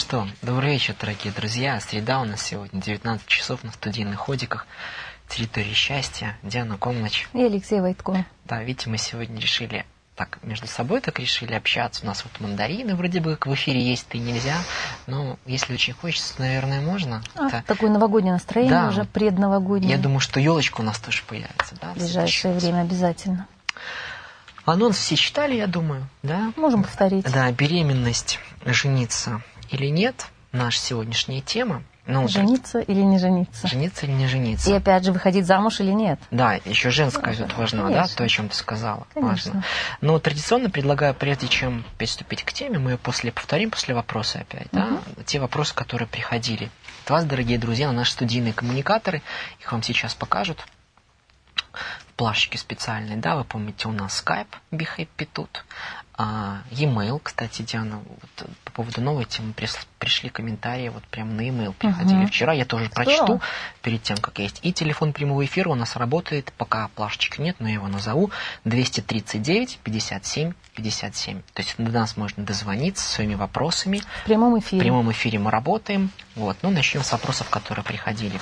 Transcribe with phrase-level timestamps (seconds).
[0.00, 1.78] Что, добрый вечер, дорогие друзья.
[1.78, 4.66] Среда у нас сегодня, 19 часов на студийных ходиках.
[5.28, 6.38] Территории счастья.
[6.42, 7.28] Диана Комнач.
[7.34, 8.24] И Алексей Войтко.
[8.46, 9.84] Да, видите, мы сегодня решили
[10.16, 12.02] так между собой так решили общаться.
[12.04, 14.56] У нас вот мандарины вроде бы в эфире есть-то и нельзя.
[15.06, 17.22] Но если очень хочется, наверное, можно.
[17.34, 17.64] А, Это...
[17.66, 18.88] Такое новогоднее настроение Да.
[18.88, 19.90] уже, предновогоднее.
[19.90, 21.76] Я думаю, что елочка у нас тоже появится.
[21.78, 23.46] Да, в ближайшее время обязательно.
[24.64, 26.54] Анонс все читали, я думаю, да?
[26.56, 27.30] Можем повторить.
[27.30, 31.82] Да, беременность, жениться или нет, наша сегодняшняя тема.
[32.06, 33.68] Ну, Жениться или не жениться.
[33.68, 34.68] Жениться или не жениться.
[34.68, 36.18] И опять же, выходить замуж или нет.
[36.30, 39.06] Да, еще женское тут важно, да, то, о чем ты сказала.
[39.14, 39.52] Конечно.
[39.52, 39.64] Важно.
[40.00, 44.68] Но традиционно предлагаю, прежде чем приступить к теме, мы ее после повторим после вопроса опять,
[44.72, 46.70] да, те вопросы, которые приходили
[47.04, 49.22] от вас, дорогие друзья, на наши студийные коммуникаторы,
[49.60, 50.66] их вам сейчас покажут
[51.72, 55.64] в плашечке специальной, да, вы помните, у нас Skype, BeHappy тут,
[56.22, 61.40] а, e-mail, кстати, Диана, вот, по поводу новой темы прис- пришли комментарии, вот прям на
[61.40, 62.26] e-mail приходили Мгм.
[62.28, 63.04] вчера, я тоже Здорово.
[63.04, 63.40] прочту
[63.80, 64.58] перед тем, как есть.
[64.62, 68.30] И телефон прямого эфира у нас работает, пока плашечек нет, но я его назову,
[68.66, 71.40] 239 57 57.
[71.54, 74.02] То есть до нас можно дозвониться со своими вопросами.
[74.22, 74.82] В прямом В эфире.
[74.82, 76.10] прямом эфире мы работаем.
[76.36, 76.58] Вот.
[76.60, 78.38] Ну, начнем с вопросов, которые приходили.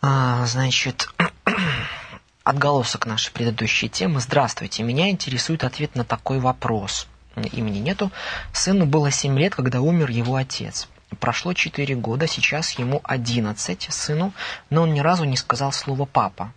[0.00, 1.08] А, значит,
[2.46, 4.20] отголосок нашей предыдущей темы.
[4.20, 7.08] Здравствуйте, меня интересует ответ на такой вопрос.
[7.34, 8.12] Имени нету.
[8.52, 10.88] Сыну было 7 лет, когда умер его отец.
[11.18, 14.32] Прошло 4 года, сейчас ему 11, сыну,
[14.70, 16.52] но он ни разу не сказал слово «папа»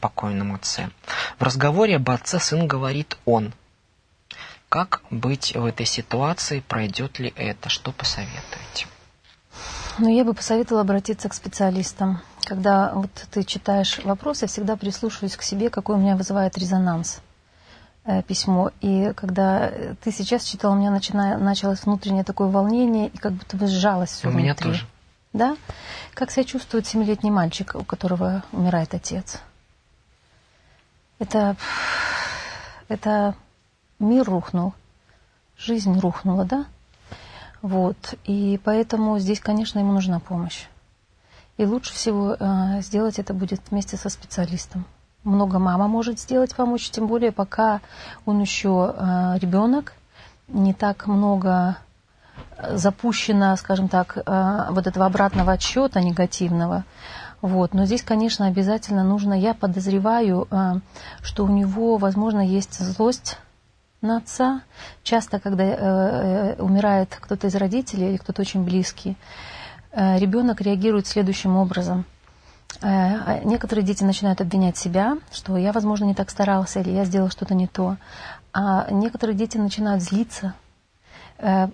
[0.00, 0.90] покойному отце.
[1.38, 3.52] В разговоре об отце сын говорит «он».
[4.68, 6.60] Как быть в этой ситуации?
[6.60, 7.68] Пройдет ли это?
[7.68, 8.86] Что посоветуете?
[9.98, 12.20] Но я бы посоветовала обратиться к специалистам.
[12.46, 17.20] Когда вот ты читаешь вопрос, я всегда прислушиваюсь к себе, какой у меня вызывает резонанс
[18.04, 18.70] э, письмо.
[18.80, 23.32] И когда э, ты сейчас читал, у меня начина- началось внутреннее такое волнение, и как
[23.32, 24.70] будто бы сжалось все У меня внутри.
[24.70, 24.86] тоже.
[25.32, 25.56] Да?
[26.14, 29.40] Как себя чувствует семилетний мальчик, у которого умирает отец?
[31.18, 31.56] Это,
[32.86, 33.34] это
[33.98, 34.72] мир рухнул,
[35.58, 36.66] жизнь рухнула, да?
[37.60, 38.14] Вот.
[38.22, 40.66] И поэтому здесь, конечно, ему нужна помощь.
[41.56, 44.84] И лучше всего э, сделать это будет вместе со специалистом.
[45.24, 47.80] Много мама может сделать, помочь, тем более пока
[48.26, 49.94] он еще э, ребенок,
[50.48, 51.78] не так много
[52.58, 56.84] э, запущено, скажем так, вот этого обратного отсчета негативного.
[57.40, 57.72] Вот.
[57.74, 60.48] Но здесь, конечно, обязательно нужно, я подозреваю,
[61.22, 63.38] что у него, возможно, есть злость
[64.00, 64.62] на отца.
[65.02, 69.16] Часто, когда умирает кто-то из родителей или кто-то очень близкий,
[69.96, 72.04] ребенок реагирует следующим образом.
[72.82, 77.04] Э, а Некоторые дети начинают обвинять себя, что я, возможно, не так старался или я
[77.04, 77.96] сделал что-то не то.
[78.52, 80.54] А некоторые дети начинают злиться.
[81.38, 81.68] Э,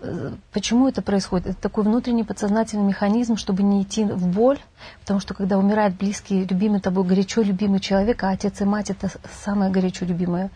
[0.53, 1.49] Почему это происходит?
[1.49, 4.59] Это такой внутренний подсознательный механизм, чтобы не идти в боль,
[5.01, 9.11] потому что когда умирает близкий, любимый тобой, горячо любимый человек, а отец и мать это
[9.45, 10.51] самые горячо любимые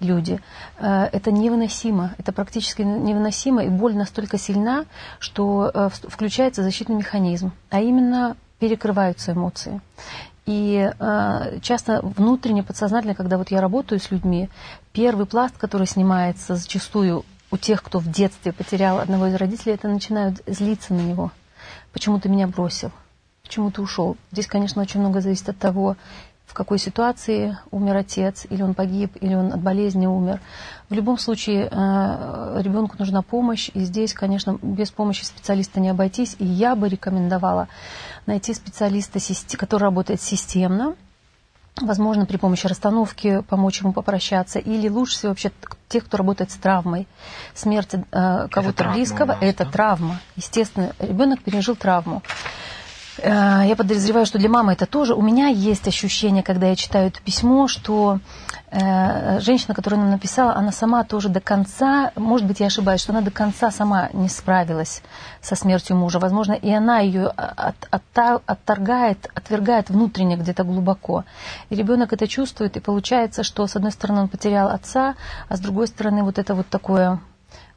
[0.00, 0.40] люди,
[0.78, 4.84] э, это невыносимо, это практически невыносимо, и боль настолько сильна,
[5.18, 9.80] что э, включается защитный механизм, а именно перекрываются эмоции.
[10.46, 14.48] И э, часто внутренне, подсознательно, когда вот я работаю с людьми,
[14.92, 19.88] первый пласт, который снимается зачастую у тех, кто в детстве потерял одного из родителей, это
[19.88, 21.32] начинают злиться на него.
[21.92, 22.92] Почему ты меня бросил?
[23.42, 24.16] Почему ты ушел?
[24.32, 25.96] Здесь, конечно, очень много зависит от того,
[26.46, 30.40] в какой ситуации умер отец, или он погиб, или он от болезни умер.
[30.88, 36.36] В любом случае, э, ребенку нужна помощь, и здесь, конечно, без помощи специалиста не обойтись.
[36.38, 37.68] И я бы рекомендовала
[38.26, 39.18] найти специалиста,
[39.56, 40.94] который работает системно,
[41.80, 45.50] возможно, при помощи расстановки помочь ему попрощаться, или лучше всего вообще
[45.88, 47.06] тех, кто работает с травмой.
[47.54, 49.70] Смерть э, кого-то близкого это да?
[49.70, 50.20] травма.
[50.36, 52.22] Естественно, ребенок пережил травму.
[53.18, 55.14] Э, Я подозреваю, что для мамы это тоже.
[55.14, 58.18] У меня есть ощущение, когда я читаю это письмо, что
[58.70, 63.12] э, женщина, которая нам написала, она сама тоже до конца, может быть, я ошибаюсь, что
[63.12, 65.02] она до конца сама не справилась
[65.40, 66.18] со смертью мужа.
[66.18, 71.24] Возможно, и она ее от- отта- отторгает, отвергает внутренне где-то глубоко.
[71.70, 75.14] И ребенок это чувствует, и получается, что с одной стороны он потерял отца,
[75.48, 77.20] а с другой стороны вот это вот такое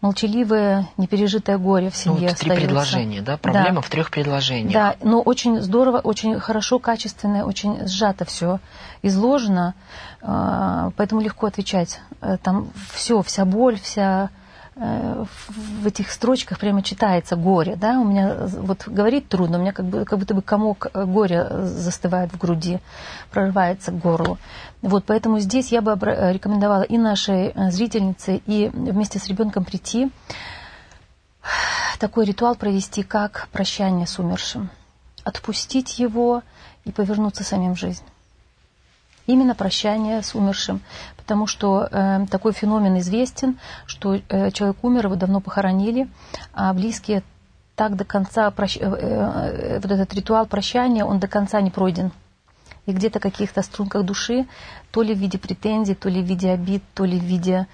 [0.01, 2.61] молчаливое, непережитое горе в Ну, семье вот три остается.
[2.67, 3.37] предложения, да?
[3.37, 4.71] Проблема в трех предложениях.
[4.73, 8.59] Да, но очень здорово, очень хорошо, качественно, очень сжато все
[9.01, 9.73] изложено,
[10.21, 11.99] а, поэтому легко отвечать.
[12.21, 14.29] Э, Там все, вся боль, вся
[14.79, 19.61] в в этих строчках прямо читается горе, да, у меня э, вот говорить трудно, у
[19.61, 22.79] меня как, бы, как будто бы комок э, горя застывает в груди,
[23.31, 24.37] прорывается к горлу.
[24.81, 29.65] Вот, поэтому здесь я бы э, рекомендовала и нашей э, зрительнице, и вместе с ребенком
[29.65, 30.11] прийти
[31.99, 34.69] такой ритуал провести, как прощание с умершим.
[35.23, 36.43] Отпустить его
[36.85, 38.03] и повернуться самим в жизнь.
[39.29, 40.81] Именно прощание с умершим,
[41.15, 46.09] потому что э, такой феномен известен, что э, человек умер, его давно похоронили,
[46.51, 47.21] а близкие
[47.75, 48.77] так до конца, прощ...
[48.77, 52.11] э, э, вот этот ритуал прощания, он до конца не пройден.
[52.87, 54.47] И где-то каких-то струнках души,
[54.89, 57.67] то ли в виде претензий, то ли в виде обид, то ли в виде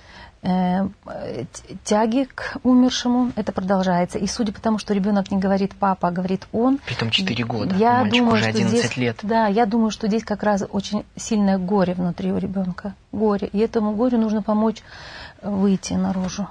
[1.83, 4.19] тяги к умершему, это продолжается.
[4.19, 6.77] И судя по тому, что ребенок не говорит папа, а говорит он.
[6.85, 9.19] Притом 4 года, я мальчику думаю, уже 11 здесь, лет.
[9.23, 12.93] Да, я думаю, что здесь как раз очень сильное горе внутри у ребенка.
[13.11, 13.47] Горе.
[13.47, 14.83] И этому горю нужно помочь
[15.41, 16.47] выйти наружу.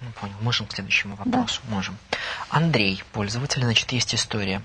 [0.00, 0.34] Ну, понял.
[0.40, 1.60] Можем к следующему вопросу?
[1.64, 1.74] Да.
[1.74, 1.96] Можем.
[2.50, 4.62] Андрей, пользователь, значит, есть история.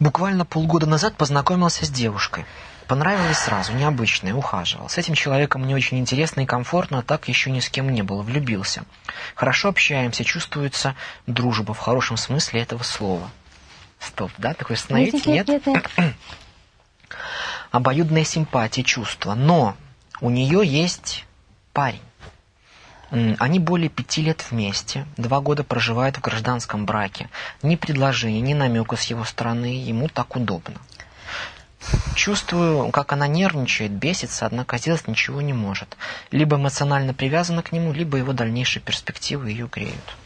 [0.00, 2.44] Буквально полгода назад познакомился с девушкой.
[2.86, 4.88] Понравилось сразу, необычное, ухаживал.
[4.88, 8.02] С этим человеком мне очень интересно и комфортно, а так еще ни с кем не
[8.02, 8.84] было, влюбился.
[9.34, 10.94] Хорошо общаемся, чувствуется
[11.26, 13.30] дружба в хорошем смысле этого слова.
[14.00, 14.52] Стоп, да?
[14.52, 15.26] Такой остановить?
[15.26, 15.48] Нет?
[15.48, 15.90] нет, нет.
[17.70, 19.34] Обоюдная симпатия, чувство.
[19.34, 19.76] Но
[20.20, 21.24] у нее есть
[21.72, 22.02] парень.
[23.38, 27.30] Они более пяти лет вместе, два года проживают в гражданском браке.
[27.62, 30.74] Ни предложения, ни намека с его стороны, ему так удобно.
[32.14, 35.96] Чувствую, как она нервничает, бесится, однако сделать ничего не может.
[36.30, 40.16] Либо эмоционально привязана к нему, либо его дальнейшие перспективы ее греют.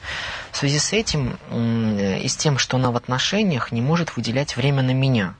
[0.53, 4.83] В связи с этим и с тем, что она в отношениях, не может выделять время
[4.83, 5.35] на меня.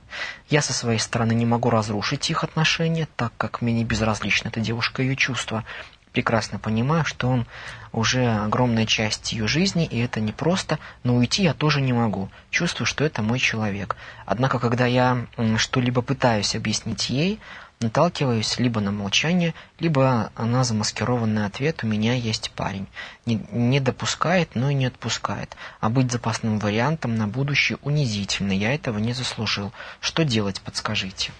[0.49, 4.59] Я со своей стороны не могу разрушить их отношения, так как мне не безразлична эта
[4.59, 5.63] девушка ее чувства
[6.11, 7.45] прекрасно понимаю, что он
[7.91, 12.29] уже огромная часть ее жизни, и это непросто, но уйти я тоже не могу.
[12.51, 13.95] Чувствую, что это мой человек.
[14.25, 15.25] Однако, когда я
[15.57, 17.39] что-либо пытаюсь объяснить ей,
[17.79, 22.87] наталкиваюсь либо на молчание, либо на замаскированный ответ «у меня есть парень».
[23.25, 25.55] Не, не допускает, но и не отпускает.
[25.79, 28.51] А быть запасным вариантом на будущее унизительно.
[28.51, 29.71] Я этого не заслужил.
[30.01, 31.31] Что делать, подскажите.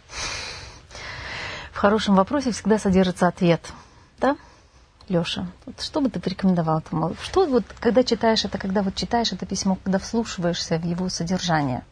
[1.74, 3.72] В хорошем вопросе всегда содержится ответ.
[4.20, 4.38] Да?
[5.10, 7.16] Леша, вот что бы ты порекомендовал этому?
[7.22, 11.84] Что вот, когда читаешь это, когда вот читаешь это письмо, когда вслушиваешься в его содержание?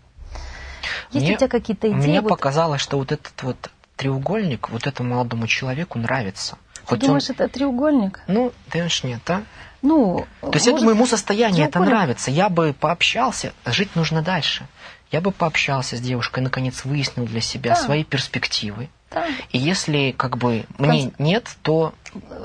[1.12, 1.98] Есть мне, у тебя какие-то идеи?
[1.98, 2.30] Мне вот...
[2.30, 6.58] показалось, что вот этот вот треугольник вот этому молодому человеку нравится.
[6.76, 7.36] Ты Хоть думаешь, он...
[7.36, 8.22] это треугольник?
[8.28, 9.44] Ну, думаешь, нет, да?
[9.82, 12.32] Ну, То есть, может, я думаю, ему состояние это нравится.
[12.32, 14.68] Я бы пообщался, жить нужно дальше.
[15.12, 17.82] Я бы пообщался с девушкой, наконец выяснил для себя да.
[17.82, 18.90] свои перспективы.
[19.12, 19.26] Да.
[19.52, 21.14] И если как бы мне Конц...
[21.20, 21.94] нет, то...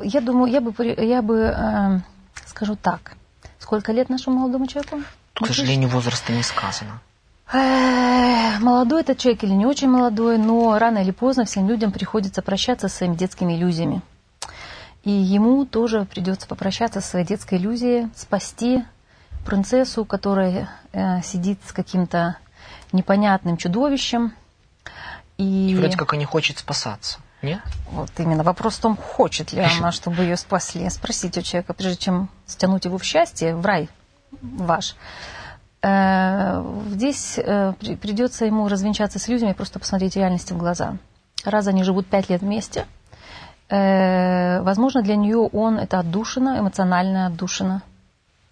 [0.02, 2.00] Я думаю, я бы, я бы э,
[2.46, 3.16] скажу так.
[3.58, 5.02] Сколько лет нашему молодому человеку?
[5.34, 7.00] К сожалению, возраста не сказано.
[7.52, 12.42] Э, молодой этот человек или не очень молодой, но рано или поздно всем людям приходится
[12.42, 14.02] прощаться с своими детскими иллюзиями.
[15.04, 18.84] И ему тоже придется попрощаться со своей детской иллюзией, спасти
[19.44, 22.36] принцессу, которая э, сидит с каким-то
[22.92, 24.32] непонятным чудовищем,
[25.38, 25.72] и...
[25.72, 27.18] и вроде как она хочет спасаться.
[27.42, 27.60] Нет?
[27.90, 28.42] Вот именно.
[28.42, 30.88] Вопрос в том, хочет ли она, чтобы ее спасли.
[30.90, 33.88] Спросите у человека, прежде чем стянуть его в счастье, в рай
[34.40, 34.96] ваш.
[35.82, 40.96] Э, здесь э, придется ему развенчаться с иллюзиями, просто посмотреть реальности в глаза.
[41.44, 42.86] Раз они живут пять лет вместе,
[43.68, 47.82] э, возможно, для нее он это отдушина, эмоциональная отдушина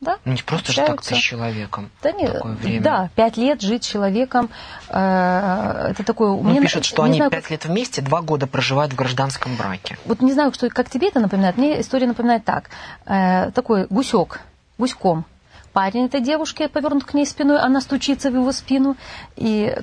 [0.00, 0.18] да?
[0.24, 1.90] Ну, не просто же так с человеком.
[2.02, 2.82] Да, нет, такое время.
[2.82, 4.48] да, пять лет жить с человеком.
[4.88, 6.30] Э, это такое.
[6.30, 7.50] Ну, мне пишут, что они знаю, пять как...
[7.50, 9.98] лет вместе, два года проживают в гражданском браке.
[10.06, 11.58] Вот не знаю, что, как тебе это напоминает.
[11.58, 12.70] Мне история напоминает так.
[13.04, 14.40] Э, такой гусек,
[14.78, 15.26] гуськом
[15.72, 18.96] парень этой девушки повернут к ней спиной, она стучится в его спину,
[19.36, 19.74] и,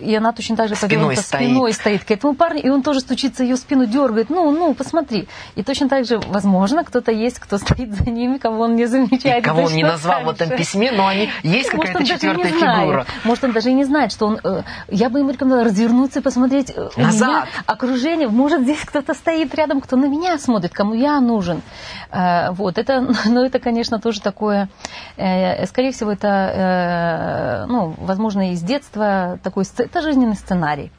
[0.00, 1.48] и она точно так же спиной повернута стоит.
[1.48, 4.74] спиной стоит к этому парню, и он тоже стучится в ее спину, дергает, ну, ну,
[4.74, 5.28] посмотри.
[5.54, 9.42] И точно так же, возможно, кто-то есть, кто стоит за ними, кого он не замечает.
[9.42, 13.06] И кого он не назвал в этом письме, но они есть какая-то четвертая фигура.
[13.24, 14.40] Может, он даже и не знает, что он...
[14.42, 17.48] Э, я бы ему рекомендовала развернуться и посмотреть э, Назад.
[17.66, 18.28] окружение.
[18.28, 21.62] Может, здесь кто-то стоит рядом, кто на меня смотрит, кому я нужен.
[22.10, 24.68] Э, вот, это, но это, конечно, тоже такое
[25.16, 30.90] скорее всего, это, э, ну, возможно, из детства такой, это жизненный сценарий.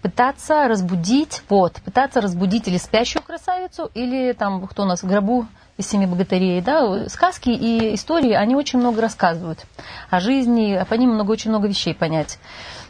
[0.00, 5.46] Пытаться разбудить, вот, пытаться разбудить или спящую красавицу, или там, кто у нас в гробу
[5.76, 9.64] из семи богатырей, да, сказки и истории, они очень много рассказывают
[10.10, 12.38] о жизни, по ним много, очень много вещей понять.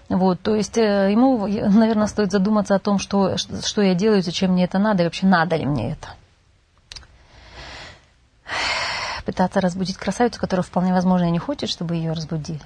[0.09, 4.53] Вот, то есть э, ему, наверное, стоит задуматься о том, что, что я делаю, зачем
[4.53, 6.09] мне это надо, и вообще надо ли мне это
[9.25, 12.61] пытаться разбудить красавицу, которая вполне возможно и не хочет, чтобы ее разбудили.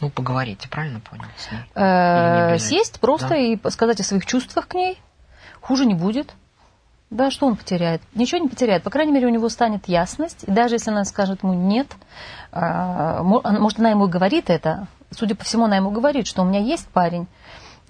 [0.00, 1.24] Ну, поговорите, правильно понял?
[1.74, 3.36] Э, сесть просто да?
[3.36, 4.98] и сказать о своих чувствах к ней.
[5.60, 6.34] Хуже не будет.
[7.10, 8.00] Да, что он потеряет?
[8.14, 8.82] Ничего не потеряет.
[8.82, 10.44] По крайней мере, у него станет ясность.
[10.44, 11.88] И даже если она скажет ему нет,
[12.52, 16.60] а, может, она ему говорит это, судя по всему, она ему говорит, что у меня
[16.60, 17.26] есть парень,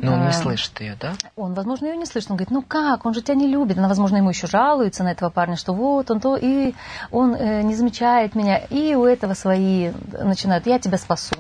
[0.03, 1.15] но он не слышит ее, да?
[1.37, 2.31] Он, возможно, ее не слышит.
[2.31, 3.79] Он говорит, ну как, он же тебя не любит.
[3.79, 6.75] Она, возможно, ему еще жалуется на этого парня, что вот он то, и
[7.11, 8.59] он э, не замечает меня.
[8.59, 11.37] И у этого свои начинают, я тебя спасу.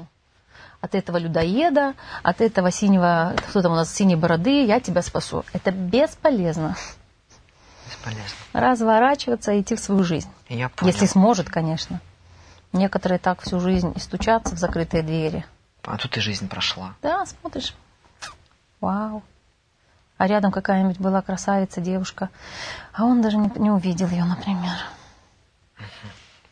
[0.80, 5.44] От этого людоеда, от этого синего, кто там у нас, синей бороды, я тебя спасу.
[5.52, 6.76] Это бесполезно.
[7.86, 8.36] Бесполезно.
[8.52, 10.30] Разворачиваться и идти в свою жизнь.
[10.48, 10.92] Я понял.
[10.92, 12.00] Если сможет, конечно.
[12.72, 15.44] Некоторые так всю жизнь и стучатся в закрытые двери.
[15.82, 16.94] А тут и жизнь прошла.
[17.02, 17.74] Да, смотришь.
[18.80, 19.22] Вау.
[20.16, 22.28] А рядом какая-нибудь была красавица, девушка,
[22.92, 24.76] а он даже не, не увидел ее, например.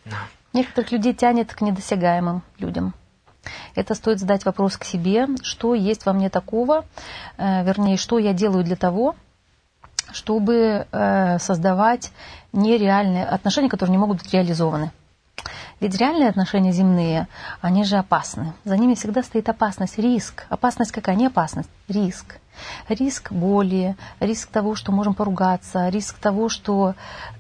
[0.04, 0.16] Да.
[0.52, 2.94] Некоторых людей тянет к недосягаемым людям.
[3.74, 6.84] Это стоит задать вопрос к себе, что есть во мне такого,
[7.36, 9.14] э, вернее, что я делаю для того,
[10.12, 12.10] чтобы э, создавать
[12.52, 14.90] нереальные отношения, которые не могут быть реализованы.
[15.80, 17.28] Ведь реальные отношения земные,
[17.60, 18.52] они же опасны.
[18.64, 20.44] За ними всегда стоит опасность, риск.
[20.48, 21.14] Опасность какая?
[21.14, 22.38] Не опасность, риск.
[22.88, 26.94] Риск боли, риск того, что можем поругаться, риск того, что,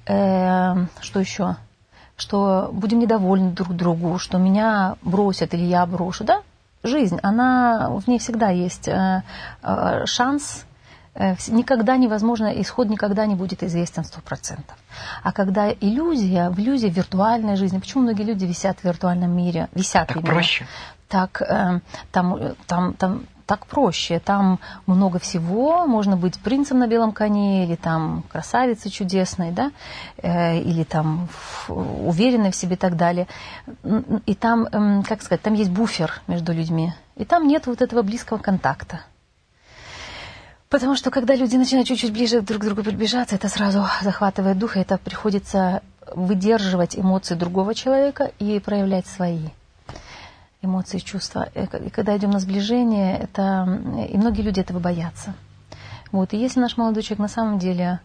[0.06, 1.56] э, что еще?
[2.16, 6.42] Что будем недовольны друг другу, что меня бросят или я брошу, да?
[6.84, 9.24] Жизнь, она, в ней всегда есть э,
[9.62, 10.64] э, шанс
[11.48, 14.76] никогда невозможно, исход никогда не будет известен сто процентов.
[15.22, 20.08] А когда иллюзия, в иллюзии виртуальной жизни, почему многие люди висят в виртуальном мире, висят
[20.08, 20.66] так именно, проще.
[21.08, 21.80] Так, э,
[22.12, 27.76] там, там, там, так проще, там много всего, можно быть принцем на белом коне, или
[27.76, 29.72] там красавицей чудесной, да,
[30.18, 31.28] э, или там
[31.68, 33.26] уверенной в себе и так далее.
[34.26, 38.02] И там, эм, как сказать, там есть буфер между людьми, и там нет вот этого
[38.02, 39.00] близкого контакта.
[40.68, 44.76] Потому что когда люди начинают чуть-чуть ближе друг к другу приближаться, это сразу захватывает дух,
[44.76, 45.82] и это приходится
[46.14, 49.48] выдерживать эмоции другого человека и проявлять свои
[50.60, 51.48] эмоции, чувства.
[51.54, 55.34] И когда идем на сближение, это и многие люди этого боятся.
[56.12, 56.32] Вот.
[56.32, 58.00] И если наш молодой человек на самом деле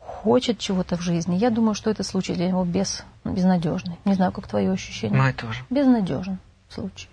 [0.00, 3.98] хочет чего-то в жизни, я думаю, что это случай для него без, безнадежный.
[4.04, 5.18] Не знаю, как твое ощущение.
[5.18, 5.60] Мое тоже.
[5.70, 7.08] Безнадежен случай.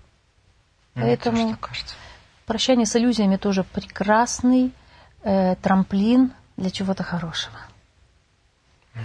[0.95, 1.95] Мне Поэтому тоже так кажется.
[2.45, 4.71] Прощание с иллюзиями тоже прекрасный
[5.23, 7.55] э, трамплин для чего-то хорошего.
[8.93, 9.01] Ну,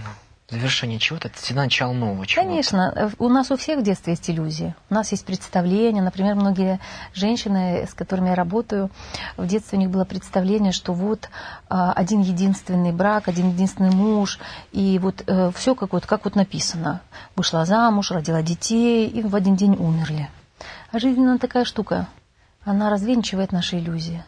[0.51, 2.47] завершение чего-то, это всегда начало нового чего-то.
[2.47, 4.75] Конечно, э, у нас у всех в детстве есть иллюзии.
[4.91, 6.03] У нас есть представления.
[6.03, 6.79] Например, многие
[7.15, 8.91] женщины, с которыми я работаю,
[9.37, 11.29] в детстве у них было представление, что вот
[11.67, 14.37] а, один единственный брак, один единственный муж,
[14.71, 17.01] и вот э, все как вот, как вот написано.
[17.35, 20.29] Вышла замуж, родила детей, и в один день умерли.
[20.91, 22.07] А жизнь, она такая штука
[22.63, 24.23] она развенчивает наши иллюзии.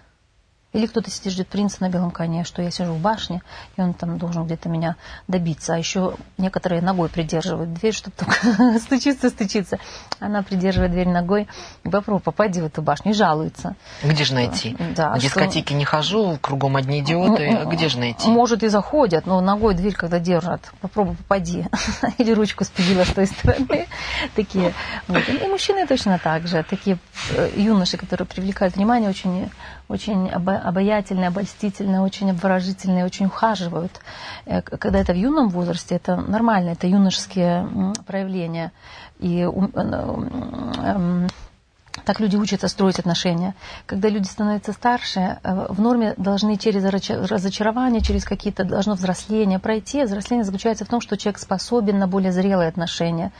[0.74, 3.42] Или кто-то сидит, ждет принца на белом коне, что я сижу в башне,
[3.78, 4.96] и он там должен где-то меня
[5.28, 5.76] добиться.
[5.76, 9.78] А еще некоторые ногой придерживают дверь, чтобы только стучиться, стучиться.
[10.20, 11.48] Она придерживает дверь ногой,
[11.84, 13.76] и попробуй, попади в эту башню, и жалуется.
[14.04, 14.76] Где же найти?
[14.96, 15.76] Да, На дискотеке что...
[15.76, 17.66] не хожу, кругом одни идиоты.
[17.66, 18.28] Где же найти?
[18.30, 21.66] Может, и заходят, но ногой дверь, когда держат, попробуй, попади.
[22.18, 23.88] Или ручку спилила с той стороны.
[24.36, 24.74] Такие.
[25.08, 25.22] Вот.
[25.30, 26.66] И мужчины точно так же.
[26.68, 26.98] Такие
[27.32, 29.52] э, юноши, которые привлекают внимание, очень
[29.88, 34.00] очень обаятельные, обольстительные, очень обворожительные, очень ухаживают.
[34.46, 38.72] Э, когда это в юном возрасте, это нормально, это юношеские проявления.
[39.20, 41.28] И э, эм,
[42.06, 43.56] так люди учатся строить отношения.
[43.86, 50.04] Когда люди становятся старше, э, в норме должны через разочарование, через какие-то должно взросление пройти.
[50.04, 53.32] Взросление заключается в том, что человек способен на более зрелые отношения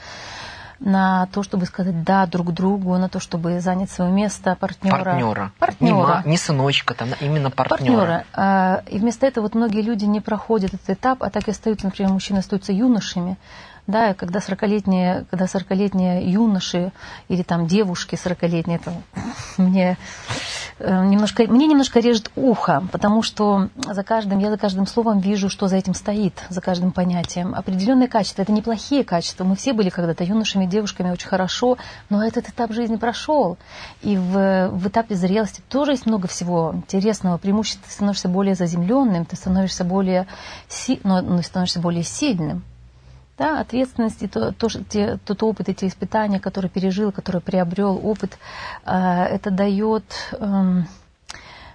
[0.84, 5.04] на то, чтобы сказать да друг другу, на то, чтобы занять свое место партнера.
[5.04, 5.52] Партнера.
[5.58, 6.22] партнера.
[6.24, 8.24] Не, не сыночка, там именно партнера.
[8.32, 8.82] партнера.
[8.90, 12.12] И вместо этого вот многие люди не проходят этот этап, а так и остаются, например,
[12.12, 13.38] мужчины остаются юношами,
[13.86, 16.92] да, когда 40-летние, когда 40-летние юноши
[17.28, 18.94] или там девушки 40-летние, это
[19.58, 19.98] мне
[20.78, 25.50] э, немножко, мне немножко режет ухо, потому что за каждым, я за каждым словом вижу,
[25.50, 27.54] что за этим стоит, за каждым понятием.
[27.54, 29.44] Определенные качества, это неплохие качества.
[29.44, 31.76] Мы все были когда-то юношами, девушками очень хорошо,
[32.08, 33.58] но этот этап жизни прошел.
[34.00, 37.82] И в, в этапе зрелости тоже есть много всего интересного, преимуществ.
[37.84, 40.26] Ты становишься более заземленным, ты становишься более,
[40.68, 42.64] си, но, но становишься более сильным
[43.36, 48.38] да, ответственность и то, то, те, тот опыт, эти испытания, которые пережил, которые приобрел, опыт,
[48.84, 50.82] э, это дает, э,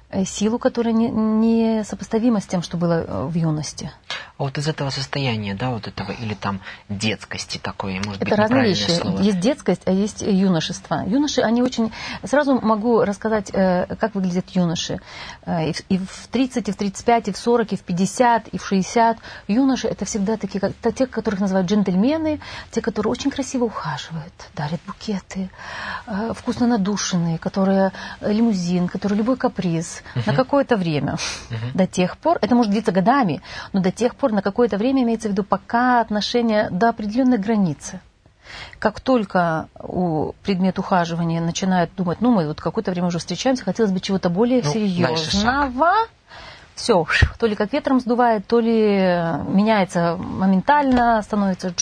[0.09, 3.91] э, силу, которая не, не сопоставима с тем, что было э, в юности.
[4.39, 8.39] А вот из этого состояния, да, вот этого, или там детскости такой, может Это быть,
[8.39, 8.89] разные вещи.
[8.89, 9.19] слово.
[9.21, 11.03] Есть детскость, а есть юношество.
[11.05, 11.91] Юноши, они очень...
[12.23, 14.99] Сразу могу рассказать, э, как выглядят юноши.
[15.45, 18.47] Э, И в- и в 30, и в 35, и в 40, и в 50,
[18.47, 19.17] и в 60.
[19.49, 22.39] Юноши– это всегда такие, как, те, которых называют джентльмены,
[22.71, 25.49] те, которые очень красиво ухаживают, дарят букеты,
[26.07, 27.91] э, вкусно надушенные, которые
[28.21, 31.17] лимузин, которые любой каприз на какое-то время.
[31.73, 33.41] До тех пор, это может длиться годами,
[33.73, 37.99] но до тех пор на какое-то время имеется в виду, пока отношения до определенной границы.
[38.79, 43.91] Как только у предмет ухаживания начинают думать, ну, мы вот какое-то время уже встречаемся, хотелось
[43.91, 45.93] бы чего-то более Ну, серьезного,
[46.75, 47.05] все,
[47.37, 48.71] то ли как ветром сдувает, то ли
[49.47, 51.73] меняется моментально, становится,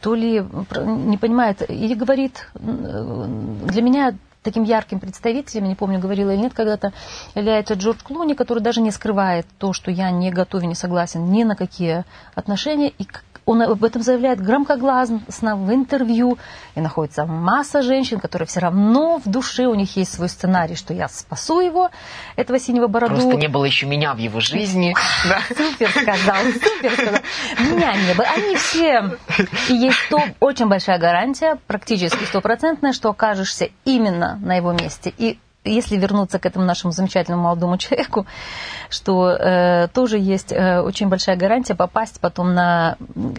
[0.00, 0.42] то ли
[0.84, 3.24] не понимает и говорит, э,
[3.66, 4.14] для меня
[4.48, 6.92] таким ярким представителем, не помню, говорила или нет когда-то,
[7.34, 11.30] является Джордж Клуни, который даже не скрывает то, что я не готов и не согласен
[11.30, 13.04] ни на какие отношения, и
[13.48, 16.36] он об этом заявляет громкогласно в интервью,
[16.74, 20.92] и находится масса женщин, которые все равно в душе, у них есть свой сценарий, что
[20.92, 21.90] я спасу его,
[22.36, 23.14] этого синего бороду.
[23.14, 24.94] Просто не было еще меня в его жизни.
[25.48, 27.20] Супер сказал, супер сказал.
[27.58, 28.26] Меня не было.
[28.36, 29.16] Они все...
[29.70, 35.12] И есть то, очень большая гарантия, практически стопроцентная, что окажешься именно на его месте.
[35.16, 38.26] И если вернуться к этому нашему замечательному молодому человеку,
[38.90, 42.96] что э, тоже есть э, очень большая гарантия попасть потом на,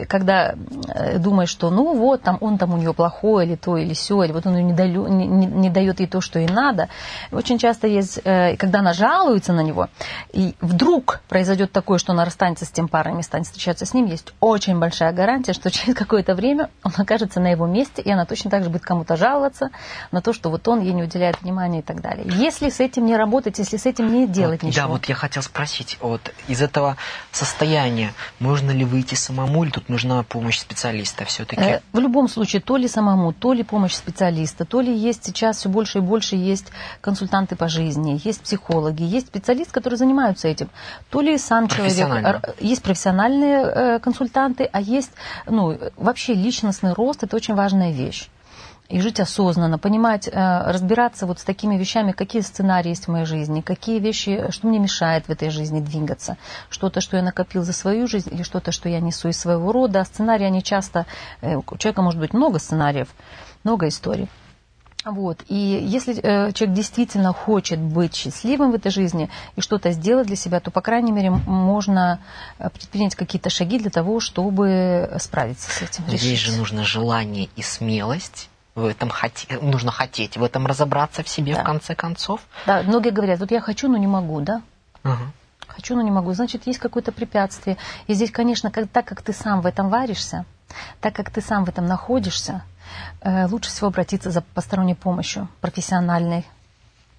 [0.08, 0.56] когда
[0.88, 4.24] э, думаешь, что ну вот, там он там у нее плохой, или то, или все,
[4.24, 6.90] или вот он не, далю- не, не- не дает ей то, что ей надо.
[7.32, 9.88] Очень часто есть, э, когда она жалуется на него,
[10.32, 14.06] и вдруг произойдет такое, что она расстанется с тем парнем и станет встречаться с ним,
[14.06, 18.26] есть очень большая гарантия, что через какое-то время он окажется на его месте, и она
[18.26, 19.70] точно так же будет кому-то жаловаться
[20.12, 22.19] на то, что вот он ей не уделяет внимания и так далее.
[22.26, 24.82] Если с этим не работать, если с этим не делать Вот, ничего.
[24.84, 26.98] Да, вот я хотел спросить, вот из этого
[27.32, 31.62] состояния можно ли выйти самому, или тут нужна помощь специалиста все-таки?
[31.62, 35.58] Э, В любом случае, то ли самому, то ли помощь специалиста, то ли есть сейчас
[35.58, 36.68] все больше и больше есть
[37.02, 40.70] консультанты по жизни, есть психологи, есть специалисты, которые занимаются этим,
[41.10, 45.12] то ли сам человек, р- есть профессиональные э, консультанты, а есть,
[45.48, 48.28] ну, вообще личностный рост, это очень важная вещь.
[48.90, 50.32] И жить осознанно, понимать, э,
[50.72, 54.80] разбираться вот с такими вещами, какие сценарии есть в моей жизни, какие вещи, что мне
[54.80, 56.38] мешает в этой жизни двигаться,
[56.70, 60.02] что-то, что я накопил за свою жизнь, или что-то, что я несу из своего рода.
[60.02, 61.06] А сценарии, они часто,
[61.42, 63.10] э, у человека может быть много сценариев,
[63.64, 64.28] много историй.
[65.06, 65.44] Вот.
[65.48, 70.36] И если э, человек действительно хочет быть счастливым в этой жизни и что-то сделать для
[70.36, 72.20] себя, то, по крайней мере, можно
[72.58, 76.04] э, предпринять какие-то шаги для того, чтобы справиться с этим.
[76.08, 76.54] Но Здесь решить.
[76.54, 78.50] же нужно желание и смелость.
[78.76, 81.62] В этом хоте- нужно хотеть в этом разобраться в себе Да.
[81.62, 82.42] в конце концов.
[82.66, 84.62] Да, многие говорят, вот я хочу, но не могу, да?
[85.04, 85.32] Ага.
[85.68, 86.34] Хочу, но не могу.
[86.34, 87.78] Значит, есть какое-то препятствие.
[88.08, 90.46] И здесь, конечно, как- так как ты сам в этом варишься,
[91.02, 92.64] так как ты сам в этом находишься,
[93.22, 96.46] э, лучше всего обратиться за посторонней помощью, профессиональной.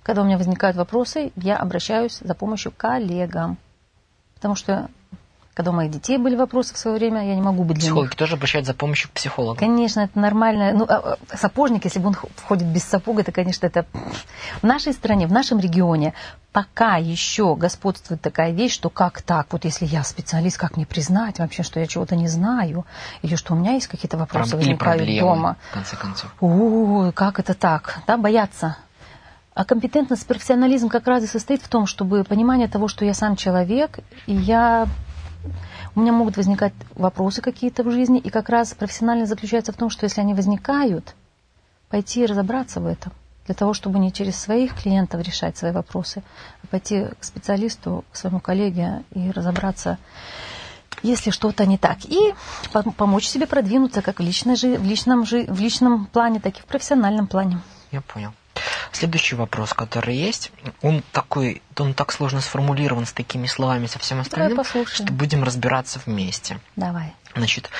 [0.03, 3.59] Когда у меня возникают вопросы, я обращаюсь за помощью к коллегам.
[4.35, 4.89] Потому что,
[5.55, 7.93] когда у моих детей были вопросы в свое время, я не могу быть для них
[7.93, 9.59] Психологи тоже обращаются за помощью к психологу.
[9.59, 10.73] Конечно, это нормально.
[10.73, 13.85] Ну, а, а, сапожник, если бы он входит без сапога, это, конечно, это
[14.63, 16.15] в нашей стране, в нашем регионе
[16.53, 21.39] пока еще господствует такая вещь, что как так, вот если я специалист, как мне признать
[21.39, 22.87] вообще, что я чего-то не знаю,
[23.23, 25.57] или что у меня есть какие-то вопросы Проб- возникают проблемы, дома.
[25.71, 26.35] в конце концов.
[26.41, 28.01] О, как это так?
[28.07, 28.77] Да, бояться.
[29.55, 33.37] А компетентность, профессионализм как раз и состоит в том, чтобы понимание того, что я сам
[33.37, 34.87] человек, и я
[35.95, 39.91] у меня могут возникать вопросы какие-то в жизни, и как раз профессионально заключается в том,
[39.91, 41.15] что если они возникают,
[41.89, 43.13] пойти и разобраться в этом,
[43.47, 46.23] для того, чтобы не через своих клиентов решать свои вопросы,
[46.63, 49.99] а пойти к специалисту, к своему коллеге и разобраться,
[51.03, 52.35] если что-то не так, и
[52.73, 56.67] пом- помочь себе продвинуться как в, личной, в, личном, в личном плане, так и в
[56.67, 57.61] профессиональном плане.
[57.91, 58.33] Я понял.
[58.93, 64.21] Следующий вопрос, который есть, он такой, он так сложно сформулирован с такими словами, со всем
[64.21, 66.59] остальным, что будем разбираться вместе.
[66.77, 67.15] Давай.
[67.35, 67.71] Значит,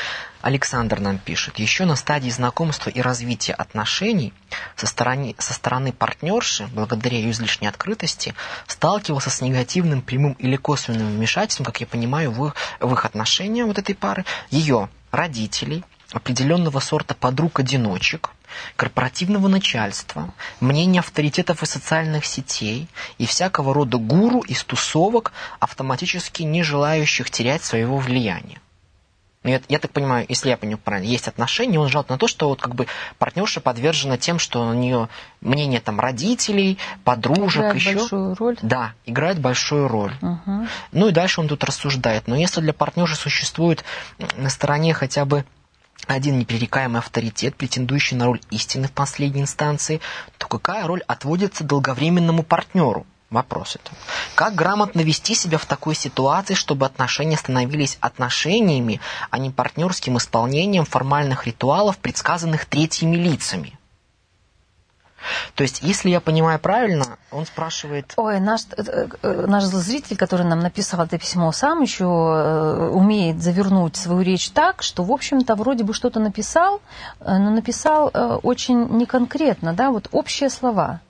[0.43, 4.33] Александр нам пишет, еще на стадии знакомства и развития отношений
[4.77, 8.35] со стороны, со стороны партнерши, благодаря ее излишней открытости,
[8.67, 13.65] сталкивался с негативным прямым или косвенным вмешательством, как я понимаю, в их, в их отношения
[13.65, 18.31] вот этой пары, ее родителей, определенного сорта подруг-одиночек,
[18.77, 26.63] корпоративного начальства, мнения авторитетов и социальных сетей и всякого рода гуру из тусовок, автоматически не
[26.63, 28.61] желающих терять своего влияния.
[29.43, 32.29] ну, я, я так понимаю, если я понимаю правильно, есть отношения, он жалует на то,
[32.29, 32.87] что вот как бы
[33.19, 35.09] партнерша подвержена тем, что у нее
[35.41, 37.95] мнение там родителей, подружек, Играет еще.
[37.95, 38.57] большую роль.
[38.61, 40.15] Да, играет большую роль.
[40.21, 40.69] Мгм.
[40.93, 42.29] Ну и дальше он тут рассуждает.
[42.29, 43.83] Но если для партнерши существует
[44.37, 45.45] на стороне хотя бы
[46.07, 50.01] один непререкаемый авторитет, претендующий на роль истины в последней инстанции,
[50.39, 53.07] то какая роль отводится долговременному партнеру?
[53.31, 53.93] Вопрос это.
[54.35, 60.85] Как грамотно вести себя в такой ситуации, чтобы отношения становились отношениями, а не партнерским исполнением
[60.85, 63.79] формальных ритуалов, предсказанных третьими лицами?
[65.55, 68.13] То есть, если я понимаю правильно, он спрашивает...
[68.17, 73.43] Ой, наш, э, э, наш зритель, который нам написал это письмо, сам еще э, умеет
[73.43, 76.81] завернуть свою речь так, что, в общем-то, вроде бы что-то написал,
[77.21, 78.11] но написал
[78.43, 81.01] очень неконкретно, да, вот общие слова.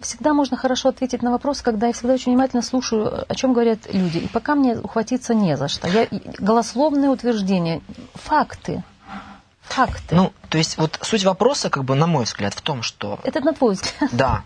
[0.00, 3.80] Всегда можно хорошо ответить на вопрос, когда я всегда очень внимательно слушаю, о чем говорят
[3.92, 4.18] люди.
[4.18, 5.88] И пока мне ухватиться не за что.
[5.88, 7.82] Я, голословные утверждения,
[8.14, 8.82] факты.
[9.70, 10.14] Факты.
[10.14, 13.18] Ну, то есть, вот суть вопроса, как бы, на мой взгляд, в том, что...
[13.24, 14.10] это на твой взгляд.
[14.12, 14.42] Да,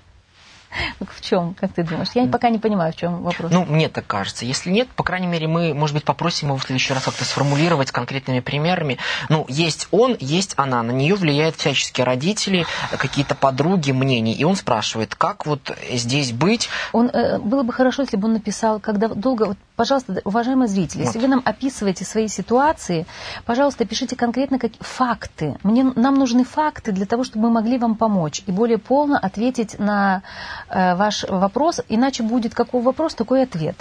[1.10, 2.08] В чем, как ты думаешь?
[2.14, 3.50] Я пока не понимаю, в чем вопрос.
[3.50, 4.44] Ну, мне так кажется.
[4.44, 7.90] Если нет, по крайней мере, мы, может быть, попросим его в следующий раз как-то сформулировать
[7.90, 8.98] конкретными примерами.
[9.28, 10.82] Ну, есть он, есть она.
[10.82, 14.34] На нее влияют всяческие родители, какие-то подруги, мнения.
[14.34, 16.68] И он спрашивает, как вот здесь быть?
[16.92, 19.44] Он, э, было бы хорошо, если бы он написал, когда долго...
[19.44, 21.06] Вот, пожалуйста, уважаемые зрители, Вот.
[21.06, 23.06] если вы нам описываете свои ситуации,
[23.44, 25.56] пожалуйста, пишите конкретно какие факты.
[25.62, 29.78] Мне, нам нужны факты для того, чтобы мы могли вам помочь и более полно ответить
[29.78, 30.22] на
[30.68, 31.80] э, ваш вопрос.
[31.88, 33.76] Иначе будет какой вопрос, такой ответ.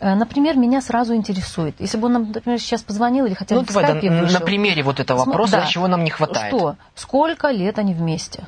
[0.00, 1.74] Э, например, меня сразу интересует.
[1.78, 4.10] Если бы он нам, например, сейчас позвонил или хотя бы Ну, в давай, да, скайпе
[4.10, 4.40] на вышел.
[4.40, 5.66] примере вот этого См- вопроса, да.
[5.66, 6.54] чего нам не хватает.
[6.54, 6.76] Что?
[6.94, 8.44] Сколько лет они вместе?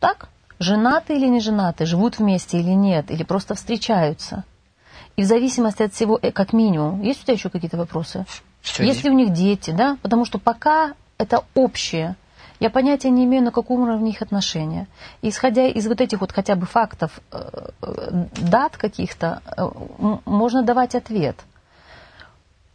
[0.00, 0.28] Так?
[0.58, 1.84] Женаты или не женаты?
[1.86, 3.10] Живут вместе или нет?
[3.10, 4.44] Или просто встречаются?
[5.16, 8.26] И в зависимости от всего, э, как минимум, есть у тебя еще какие-то вопросы?
[8.62, 9.96] Всё, есть ли у них дети, да?
[10.02, 12.16] Потому что пока это общее.
[12.60, 14.86] Я понятия не имею, на каком уровне их отношения.
[15.22, 19.42] И исходя из вот этих вот хотя бы фактов, э, э, дат каких-то,
[20.24, 21.36] можно давать ответ.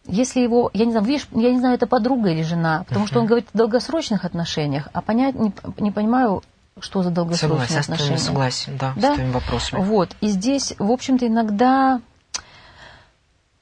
[0.05, 3.19] Если его, я не знаю, видишь, я не знаю, это подруга или жена, потому что
[3.19, 6.41] он говорит о долгосрочных отношениях, а понять не, не понимаю,
[6.79, 8.17] что за долгосрочные Согласен, твоим отношения.
[8.17, 9.11] согласен, да, Да?
[9.11, 9.81] с твоими вопросами.
[9.83, 10.15] Вот.
[10.21, 12.01] И здесь, в общем-то, иногда...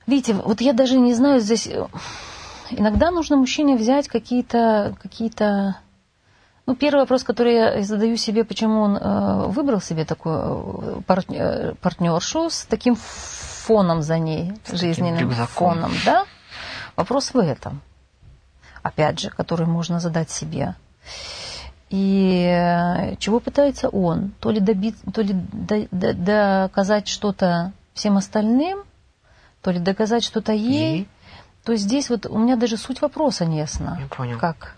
[0.07, 1.67] Видите, вот я даже не знаю здесь...
[1.67, 1.85] э,
[2.71, 4.95] Иногда нужно мужчине взять какие-то...
[5.01, 5.77] какие-то
[6.65, 11.37] ну, первый вопрос, который я задаю себе, почему он э, выбрал себе такую э, партне-
[11.39, 15.73] э, партнершу с таким фоном за ней, таким жизненным рюкзаком.
[15.75, 16.25] фоном, да?
[16.97, 17.81] Вопрос в этом,
[18.83, 20.75] опять же, который можно задать себе.
[21.89, 24.31] И чего пытается он?
[24.41, 28.83] То ли, добиться, то ли до- до- доказать что-то всем остальным,
[29.67, 30.99] то ли доказать что-то ей.
[30.99, 31.07] Ей.
[31.65, 33.97] То здесь вот у меня даже суть вопроса не ясна.
[33.99, 34.39] Я понял.
[34.39, 34.75] Как?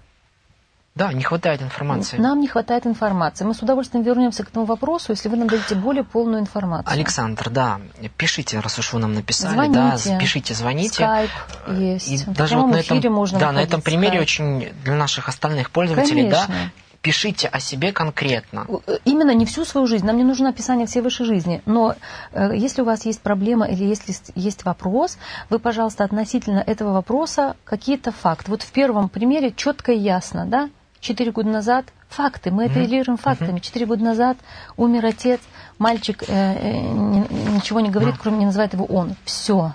[0.95, 2.17] Да, не хватает информации.
[2.17, 3.45] Нам не хватает информации.
[3.45, 6.91] Мы с удовольствием вернемся к этому вопросу, если вы нам дадите более полную информацию.
[6.91, 7.79] Александр, да,
[8.17, 10.09] пишите, раз уж вы нам написали, Звоните.
[10.09, 10.95] да, пишите, звоните.
[10.95, 11.29] Скайп
[11.67, 12.09] есть.
[12.09, 14.23] И В даже вот на этом, можно да, на этом примере скайп.
[14.23, 16.71] очень для наших остальных пользователей, да, Конечно.
[17.01, 18.65] Пишите о себе конкретно.
[19.05, 20.05] Именно не всю свою жизнь.
[20.05, 21.61] Нам не нужно описание всей вашей жизни.
[21.65, 21.95] Но
[22.33, 25.17] э, если у вас есть проблема или если есть- вопрос,
[25.49, 28.51] вы, пожалуйста, относительно этого вопроса какие-то факты.
[28.51, 30.69] Вот в первом примере четко и ясно, да?
[30.99, 33.59] Четыре года назад факты, мы апеллируем фактами.
[33.59, 34.37] Четыре года назад
[34.75, 35.39] умер отец,
[35.77, 39.15] мальчик э, э, ни- ничего не говорит, кроме не называет его он.
[39.23, 39.73] Все.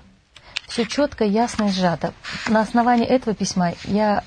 [0.68, 2.12] Все четко, ясно и сжато.
[2.48, 4.22] На основании этого письма я,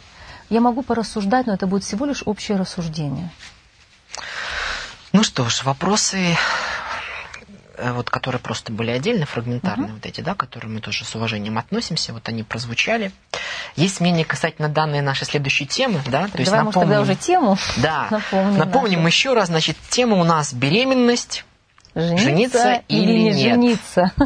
[0.49, 3.29] я могу порассуждать, но это будет всего лишь общее рассуждение.
[5.13, 6.37] Ну что ж, вопросы,
[7.77, 11.15] э, вот, которые просто были отдельно, фрагментарные, вот эти, да, к которым мы тоже с
[11.15, 13.11] уважением относимся, вот они прозвучали.
[13.75, 17.15] Есть мнение касательно данной нашей следующей темы, да, то есть Давай, может, тогда напомним- уже
[17.15, 19.07] тему Да, напомним напомним нашу.
[19.07, 21.45] еще раз, значит, тема у нас беременность.
[21.95, 23.53] жениться, Жениться или не нет?
[23.53, 24.11] жениться.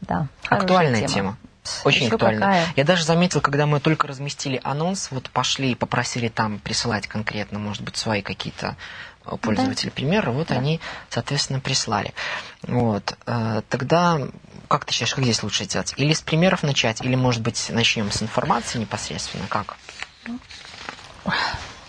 [0.00, 1.36] Да, Актуальная тема.
[1.84, 2.40] Очень Ещё актуально.
[2.40, 2.66] какая.
[2.76, 7.58] Я даже заметил, когда мы только разместили анонс, вот пошли и попросили там присылать конкретно,
[7.58, 8.76] может быть, свои какие-то
[9.24, 12.14] э, пользователи примеры, вот они, соответственно, прислали.
[12.62, 13.16] Вот.
[13.26, 14.20] э, Тогда,
[14.68, 15.94] как ты считаешь, как здесь лучше сделать?
[15.96, 19.46] Или с примеров начать, или, может быть, начнем с информации непосредственно?
[19.48, 19.76] Как?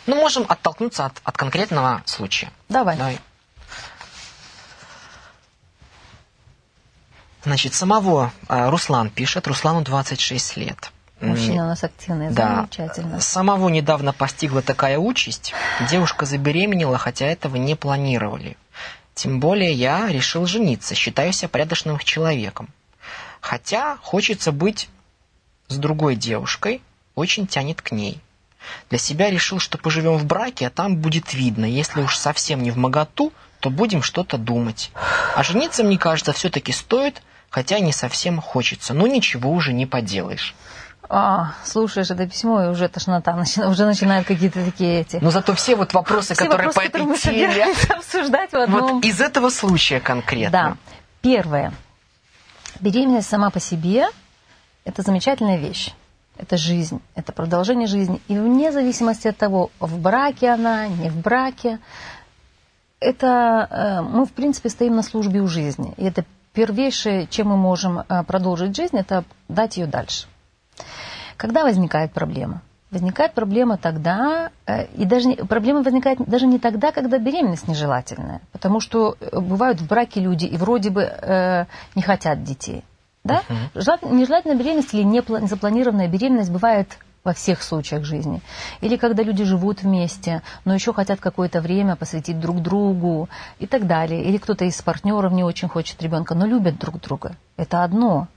[0.06, 2.52] Ну, можем оттолкнуться от, от конкретного случая.
[2.70, 2.96] Давай.
[2.98, 3.20] Давай.
[7.48, 10.92] Значит, самого э, Руслан пишет, Руслану 26 лет.
[11.22, 12.58] Мужчина у нас активный, Да.
[12.58, 13.22] замечательно.
[13.22, 15.54] Самого недавно постигла такая участь.
[15.90, 18.58] Девушка забеременела, хотя этого не планировали.
[19.16, 22.68] Тем более я решил жениться, считаю себя порядочным человеком.
[23.40, 24.90] Хотя хочется быть
[25.70, 26.82] с другой девушкой,
[27.16, 28.20] очень тянет к ней.
[28.90, 31.64] Для себя решил, что поживем в браке, а там будет видно.
[31.64, 33.32] Если уж совсем не в моготу,
[33.62, 34.92] то будем что-то думать.
[35.34, 38.94] А жениться, мне кажется, все-таки стоит, хотя не совсем хочется.
[38.94, 40.56] Но ничего уже не поделаешь.
[41.10, 45.18] А, слушаешь это письмо, и уже тошнота, начина, уже начинают какие-то такие эти...
[45.22, 47.76] Но зато все вот вопросы, все которые вопросы, по которые этой мы теме...
[47.90, 48.96] обсуждать в одном...
[48.96, 50.52] Вот из этого случая конкретно.
[50.52, 50.78] Да.
[51.22, 51.72] Первое.
[52.82, 54.08] Беременность сама по себе–
[54.86, 55.94] это замечательная вещь.
[56.38, 58.22] Это жизнь, это продолжение жизни.
[58.28, 61.80] И вне зависимости от того, в браке она, не в браке,
[63.00, 65.94] это э, мы, в принципе, стоим на службе у жизни.
[65.98, 66.26] И это
[66.58, 70.26] первейшее, чем мы можем э, продолжить жизнь, это дать ее дальше.
[71.38, 72.64] Когда возникает проблема?
[72.90, 78.80] Возникает проблема тогда, э, и даже проблема возникает даже не тогда, когда беременность нежелательная, потому
[78.80, 82.84] что бывают в браке люди и вроде бы э, не хотят детей.
[83.24, 83.44] Да?
[83.76, 84.16] Uh-huh.
[84.16, 88.42] Нежелательная беременность или незапланированная беременность бывает во всех случаях жизни.
[88.80, 93.28] Или когда люди живут вместе, но еще хотят какое-то время посвятить друг другу
[93.60, 94.24] и так далее.
[94.24, 97.36] Или кто-то из партнеров не очень хочет ребенка, но любят друг друга.
[97.58, 98.28] Это одно.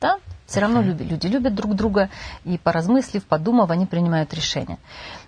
[0.00, 0.16] Да?
[0.46, 2.08] Все равно люди, люди любят друг друга,
[2.44, 4.78] и поразмыслив, подумав, они принимают решение.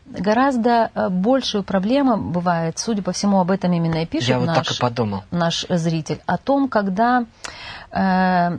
[0.06, 4.46] Гораздо э, большую проблему бывает, судя по всему, об этом именно и пишет Я вот
[4.46, 5.22] наш, подумал.
[5.30, 7.24] наш зритель, о том, когда
[7.92, 8.58] э,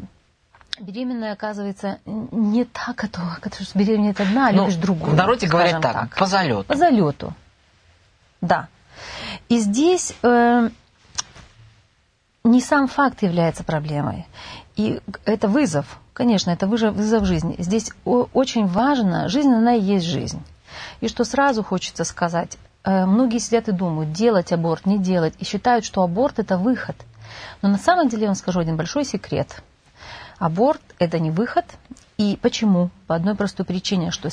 [0.79, 5.11] беременная оказывается не та, которая, которая беременеет одна, а Ну, любишь другую.
[5.11, 6.63] В народе говорят скажем так, по залету.
[6.63, 7.33] По залету.
[8.41, 8.67] Да.
[9.49, 10.69] И здесь э,
[12.43, 14.27] не сам факт является проблемой.
[14.75, 15.99] И это вызов.
[16.13, 17.55] Конечно, это вызов, вызов жизни.
[17.57, 20.41] Здесь очень важно, жизнь, она и есть жизнь.
[21.01, 25.45] И что сразу хочется сказать, э, многие сидят и думают, делать аборт, не делать, и
[25.45, 26.95] считают, что аборт это выход.
[27.61, 29.63] Но на самом деле я вам скажу один большой секрет.
[30.39, 31.65] Аборт– это не выход.
[32.17, 32.89] И почему?
[33.07, 34.29] По одной простой причине, что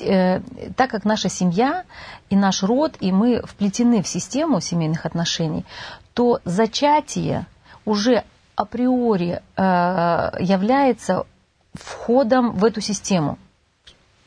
[0.00, 0.40] э,
[0.76, 1.84] так как наша семья
[2.30, 5.64] и наш род, и мы вплетены в систему семейных отношений,
[6.14, 7.46] то зачатие
[7.84, 9.62] уже априори э,
[10.40, 11.26] является
[11.74, 13.38] входом в эту систему.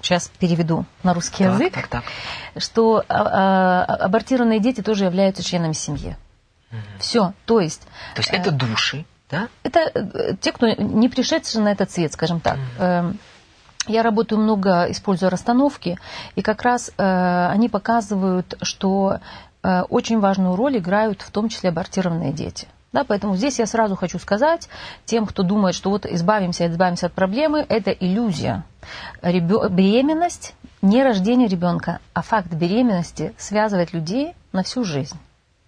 [0.01, 2.03] Сейчас переведу на русский Так, язык, так, так.
[2.57, 6.15] что э, э, абортированные дети тоже являются членами семьи.
[6.99, 7.81] Все, то есть
[8.13, 9.47] То есть это души, да?
[9.63, 12.57] это э, те, кто не пришедшие на этот свет, скажем так.
[12.79, 13.17] Эм,
[13.87, 15.97] Я работаю много, используя расстановки,
[16.35, 19.19] и как раз э, они показывают, что
[19.63, 22.67] э, очень важную роль играют в том числе абортированные дети.
[22.91, 24.67] Да, поэтому здесь я сразу хочу сказать
[25.05, 28.63] тем, кто думает, что вот избавимся, избавимся от проблемы, это иллюзия.
[29.21, 35.17] Ребё- беременность, не рождение ребенка, а факт беременности связывает людей на всю жизнь.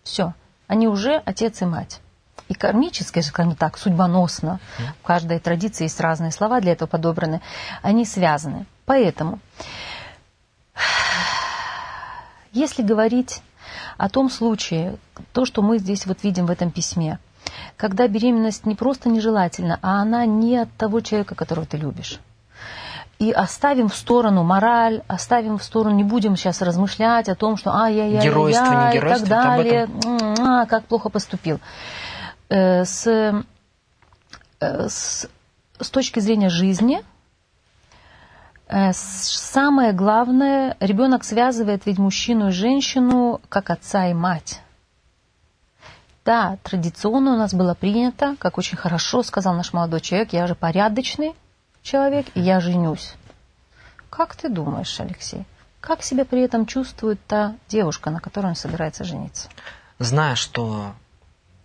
[0.04, 0.34] Все.
[0.67, 2.02] Они уже отец и мать.
[2.47, 4.60] И кармически, скажем так, судьбоносно,
[5.01, 7.41] в каждой традиции есть разные слова для этого подобраны,
[7.82, 8.65] они связаны.
[8.86, 9.39] Поэтому,
[12.51, 13.41] если говорить
[13.97, 14.97] о том случае,
[15.34, 17.19] то, что мы здесь вот видим в этом письме,
[17.77, 22.19] когда беременность не просто нежелательна, а она не от того человека, которого ты любишь.
[23.19, 27.71] И оставим в сторону мораль, оставим в сторону, не будем сейчас размышлять о том, что
[27.71, 31.60] ай-яй-яй, Геройство, не и геройство, так далее, М, а, как плохо поступил.
[32.51, 35.29] Э, С, э, с,
[35.79, 37.01] с точки зрения жизни,
[38.67, 44.61] э, самое главное, ребенок связывает ведь мужчину и женщину как отца и мать.
[46.25, 50.53] Да, традиционно у нас было принято, как очень хорошо сказал наш молодой человек, я же
[50.53, 51.33] порядочный
[51.81, 53.13] человек, и я женюсь.
[54.09, 55.45] Как ты думаешь, Алексей,
[55.79, 59.47] как себя при этом чувствует та девушка, на которой он собирается жениться?
[59.99, 60.93] Зная, что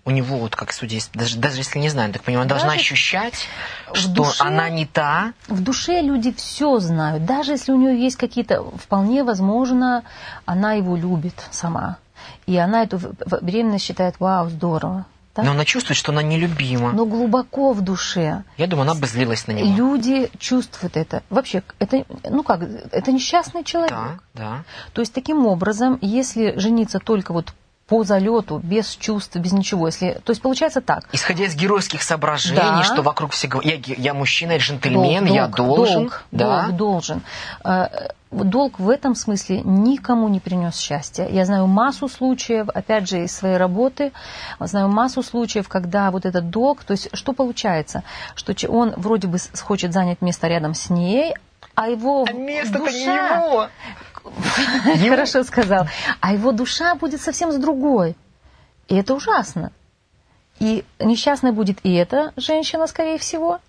[0.07, 3.49] у него, вот как судья, даже, даже если не знаю, так понимаю, должна Даже ощущать,
[3.93, 7.25] что душе- она не та, В душе люди все знают.
[7.27, 10.05] Даже если у нее есть какие-то, вполне возможно,
[10.47, 11.97] она его любит сама.
[12.47, 13.01] И она эту
[13.43, 15.07] беременность считает, вау, здорово.
[15.35, 15.43] да?
[15.43, 16.93] но она чувствует, что она нелюбима.
[16.93, 19.77] Но глубоко в душе Я думаю, она бы злилась на него.
[19.77, 21.25] люди чувствуют это.
[21.31, 23.91] Вообще, это, ну как, это несчастный человек.
[23.91, 24.65] Да, да.
[24.93, 27.53] То есть таким образом, если жениться только вот
[27.87, 31.05] по залету, без чувств, без ничего, если, то есть получается так.
[31.13, 32.83] Исходя из геройских соображений, Да.
[32.83, 36.01] что вокруг все говорят, я, я мужчина, я джентльмен, Долг, я должен.
[36.03, 36.63] долг, да.
[36.65, 37.23] долг должен.
[37.65, 37.87] Э,
[38.33, 41.29] Долг в этом смысле никому не принес счастья.
[41.29, 44.13] Я знаю массу случаев, опять же, из своей работы,
[44.59, 48.03] знаю массу случаев, когда вот этот долг, то есть что получается?
[48.35, 51.35] Что он вроде бы хочет занять место рядом с ней,
[51.77, 52.93] а его А место-то душа...
[52.93, 53.69] не его.
[55.09, 55.87] Хорошо сказал.
[56.21, 58.17] А его душа будет совсем с другой.
[58.89, 59.73] И это ужасно.
[60.59, 63.61] И несчастной будет и эта женщина, скорее всего,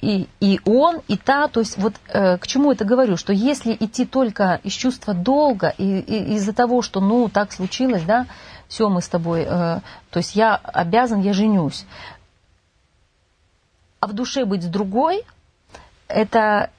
[0.00, 3.76] и, и он, и та, то есть вот э, к чему это говорю, что если
[3.78, 8.26] идти только из чувства долга, и, и из-за того, что ну так случилось, да,
[8.66, 11.86] все мы с тобой, э, то есть я обязан, я женюсь,
[14.00, 15.22] а в душе быть с другой,
[16.08, 16.70] это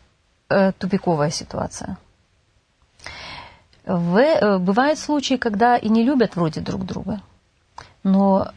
[0.49, 1.97] э, тупиковая ситуация.
[3.85, 7.21] В, э, бывают случаи, когда и не любят вроде друг друга,
[8.03, 8.51] но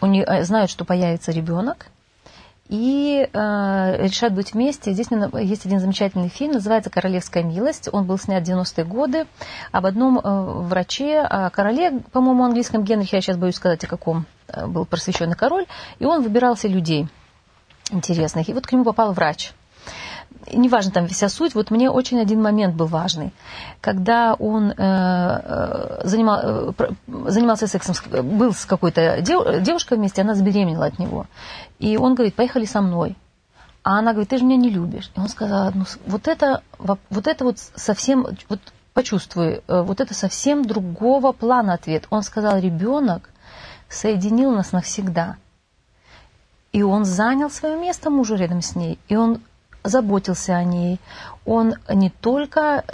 [0.00, 1.86] у них, э, знают, что появится ребенок,
[2.68, 4.92] и э, решают быть вместе.
[4.92, 5.06] Здесь
[5.42, 7.88] есть один замечательный фильм, называется «Королевская милость».
[7.92, 9.26] Он был снят в 90-е годы
[9.72, 14.26] об одном э, враче, о короле, по-моему, английском Генрихе, я сейчас боюсь сказать, о каком
[14.48, 15.66] э, был просвещенный король,
[15.98, 17.08] и он выбирался людей
[17.90, 18.48] интересных.
[18.48, 19.52] И вот к нему попал врач–
[20.52, 23.32] неважно там вся суть, вот мне очень один момент был важный.
[23.80, 26.90] Когда он э, э занимал, э,
[27.26, 31.26] занимался сексом, был с какой-то дев, девушкой вместе, она забеременела от него.
[31.78, 33.16] И он говорит, поехали со мной.
[33.82, 35.10] А она говорит, ты же меня не любишь.
[35.16, 38.60] И он сказал, ну, вот это вот, это вот совсем, вот
[38.92, 42.06] почувствуй, э, вот это совсем другого плана ответ.
[42.10, 43.30] Он сказал, ребенок
[43.88, 45.36] соединил нас навсегда.
[46.72, 48.98] И он занял свое место мужу рядом с ней.
[49.08, 49.40] И он
[49.84, 51.00] заботился о ней.
[51.44, 52.84] Он не только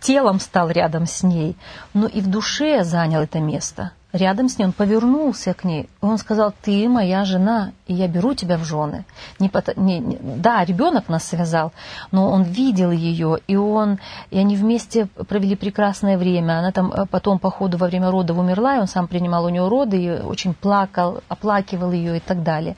[0.00, 1.56] телом стал рядом с ней,
[1.94, 3.92] но и в душе занял это место.
[4.12, 8.08] Рядом с ней он повернулся к ней, и он сказал, ты моя жена, и я
[8.08, 9.04] беру тебя в жены.
[9.38, 11.72] Не, не, не, да, ребенок нас связал,
[12.12, 13.98] но он видел ее, и, он,
[14.30, 16.60] и они вместе провели прекрасное время.
[16.60, 19.50] Она там э, потом по ходу во время родов умерла, и он сам принимал у
[19.50, 22.76] нее роды, и очень плакал, оплакивал ее и так далее.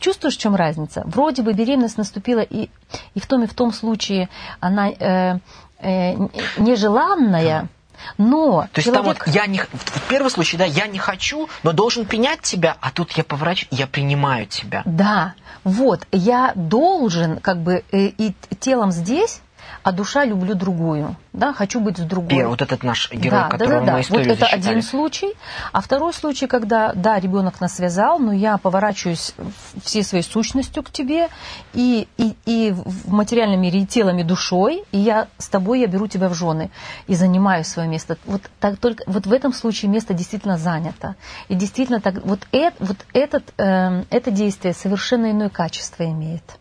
[0.00, 1.02] Чувствуешь, в чем разница?
[1.06, 2.68] Вроде бы беременность наступила, и,
[3.14, 4.28] и в том и в том случае
[4.60, 5.38] она э,
[5.80, 6.14] э,
[6.56, 7.68] нежеланная,
[8.16, 9.18] но То есть человек...
[9.18, 9.60] там вот я не...
[9.60, 13.66] В первом случае, да, я не хочу, но должен принять тебя, а тут я поврач,
[13.70, 14.82] я принимаю тебя.
[14.84, 15.34] Да,
[15.64, 19.40] вот, я должен как бы э, и телом здесь,
[19.82, 22.30] а душа люблю другую, да, хочу быть с другой.
[22.30, 24.70] Первый, вот этот наш герой, да, которого да, да, мы историю Вот это засчитали.
[24.70, 25.34] один случай.
[25.72, 29.34] А второй случай, когда, да, ребенок нас связал, но я поворачиваюсь
[29.82, 31.28] всей своей сущностью к тебе,
[31.74, 35.86] и, и, и в материальном мире и телом, и душой, и я с тобой, я
[35.86, 36.70] беру тебя в жены
[37.06, 38.18] и занимаю свое место.
[38.26, 41.16] Вот, так, только, вот в этом случае место действительно занято.
[41.48, 46.58] И действительно так, вот, это, вот этот, э, это действие совершенно иное качество имеет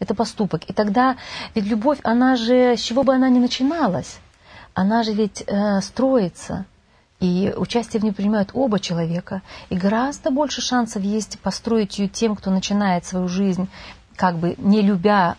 [0.00, 0.68] это поступок.
[0.68, 1.16] И тогда,
[1.54, 4.18] ведь любовь, она же, с чего бы она ни начиналась,
[4.74, 6.64] она же ведь э, строится.
[7.20, 9.42] И участие в ней принимают оба человека.
[9.68, 13.68] И гораздо больше шансов есть построить ее тем, кто начинает свою жизнь,
[14.16, 15.36] как бы не любя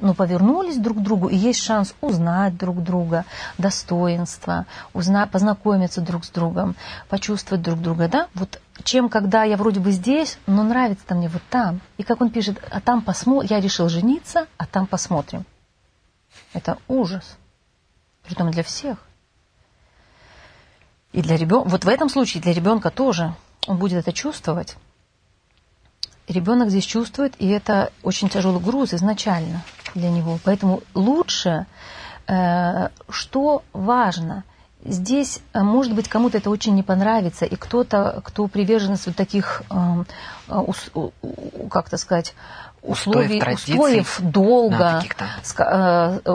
[0.00, 3.24] ну, повернулись друг к другу, и есть шанс узнать друг друга,
[3.58, 6.76] достоинства, узнать, познакомиться друг с другом,
[7.08, 8.28] почувствовать друг друга, да?
[8.34, 11.80] Вот чем когда я вроде бы здесь, но нравится-то мне вот там.
[11.98, 15.44] И как он пишет, а там посмотрим, я решил жениться, а там посмотрим.
[16.52, 17.36] Это ужас.
[18.24, 18.98] Притом для всех.
[21.12, 23.34] И для ребенка, вот в этом случае для ребенка тоже
[23.66, 24.76] он будет это чувствовать
[26.30, 29.62] ребенок здесь чувствует, и это очень тяжелый груз изначально
[29.94, 30.38] для него.
[30.44, 31.66] Поэтому лучше,
[32.26, 34.44] э, что важно,
[34.84, 39.62] здесь, э, может быть, кому-то это очень не понравится, и кто-то, кто приверженец вот таких,
[39.70, 40.04] э,
[41.70, 42.34] как то сказать,
[42.82, 45.02] условий, устоев долго,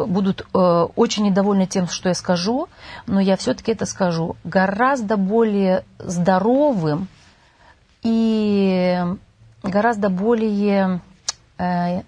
[0.06, 2.68] будут очень недовольны тем, что я скажу,
[3.08, 4.36] но я все-таки это скажу.
[4.44, 7.08] Гораздо более здоровым
[8.04, 9.04] и
[9.70, 11.02] гораздо более
[11.58, 12.02] э,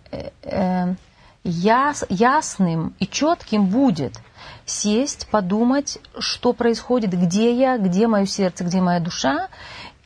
[0.43, 0.95] э,
[1.43, 4.19] яс, ясным и четким будет
[4.65, 9.47] сесть, подумать, что происходит, где я, где мое сердце, где моя душа,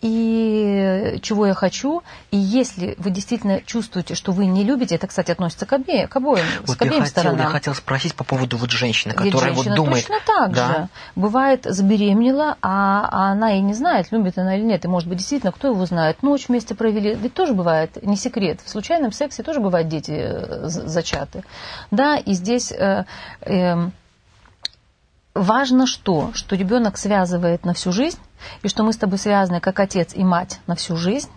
[0.02, 2.02] и чего я хочу.
[2.32, 6.16] И если вы действительно чувствуете, что вы не любите, это, кстати, относится к, обе, к
[6.16, 7.38] обоим, вот к обеим я сторонам.
[7.38, 10.08] Хотел, я хотел спросить по поводу вот женщины, которая женщина вот думает...
[10.08, 10.68] точно так да?
[10.68, 10.88] же.
[11.16, 14.86] Бывает, забеременела, а, а она и не знает, любит она или нет.
[14.86, 17.14] И, может быть, действительно, кто его знает, ночь вместе провели.
[17.14, 21.44] Ведь тоже бывает, не секрет, в случайном сексе тоже бывают дети э, зачаты.
[21.92, 22.72] Да, и здесь...
[22.72, 23.06] Э,
[23.42, 23.90] э,
[25.34, 26.32] важно что?
[26.34, 28.20] Что ребенок связывает на всю жизнь,
[28.64, 31.30] и что мы с тобой связаны как отец и мать на всю жизнь.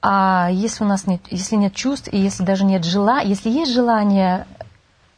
[0.00, 3.72] А если у нас нет, если нет чувств, и если даже нет желания, если есть
[3.72, 4.46] желание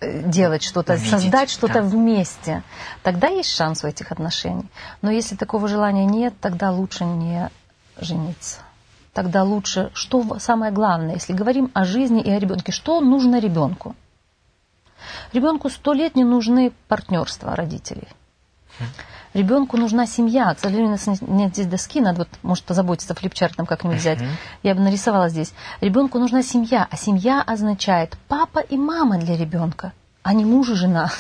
[0.01, 1.83] э, делать что-то, Видеть, создать что-то да.
[1.83, 2.63] вместе,
[3.03, 4.69] тогда есть шанс у этих отношений.
[5.01, 7.51] Но если такого желания нет, тогда лучше не
[7.99, 8.59] жениться.
[9.15, 13.95] Тогда лучше, что самое главное, если говорим о жизни и о ребенке, что нужно ребенку?
[15.33, 18.09] Ребенку сто лет не нужны партнерства родителей.
[19.35, 20.55] Ребенку нужна семья.
[20.55, 24.21] К сожалению, у нас нет здесь доски, надо вот, может, позаботиться флипчартом как-нибудь взять.
[24.63, 25.53] Я бы нарисовала здесь.
[25.81, 30.75] Ребенку нужна семья, а семья означает папа и мама для ребенка, а не муж и
[30.75, 31.11] жена.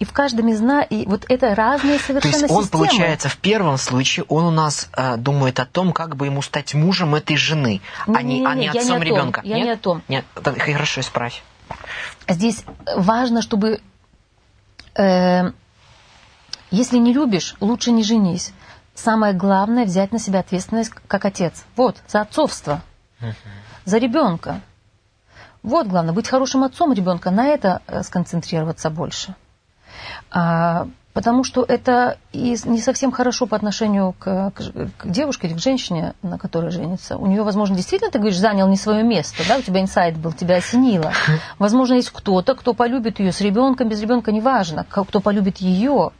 [0.00, 2.86] И в каждом из нас, и вот это разные совершенно То есть он, системы.
[2.86, 6.74] получается, в первом случае, он у нас э, думает о том, как бы ему стать
[6.74, 9.40] мужем этой жены, а не, а не я не отцом том, ребенка.
[9.44, 9.64] я Нет?
[9.64, 10.02] не о том.
[10.08, 11.42] Нет, хорошо, исправь.
[12.28, 12.64] Здесь
[12.96, 13.80] важно, чтобы
[14.96, 15.52] э,
[16.70, 18.52] если не любишь, лучше не женись.
[18.94, 21.64] Самое главное взять на себя ответственность как отец.
[21.76, 22.82] Вот, за отцовство,
[23.84, 24.60] за ребенка.
[25.62, 29.34] Вот главное, быть хорошим отцом ребенка, на это э, сконцентрироваться больше.
[30.30, 34.62] А, потому что это и не совсем хорошо по отношению к, к,
[34.98, 37.16] к девушке или к женщине, на которой женится.
[37.16, 40.32] У нее, возможно, действительно, ты говоришь, занял не свое место, да, у тебя инсайт был,
[40.32, 41.12] тебя осенило.
[41.58, 46.10] Возможно, есть кто-то, кто полюбит ее с ребенком, без ребенка, неважно, кто полюбит ее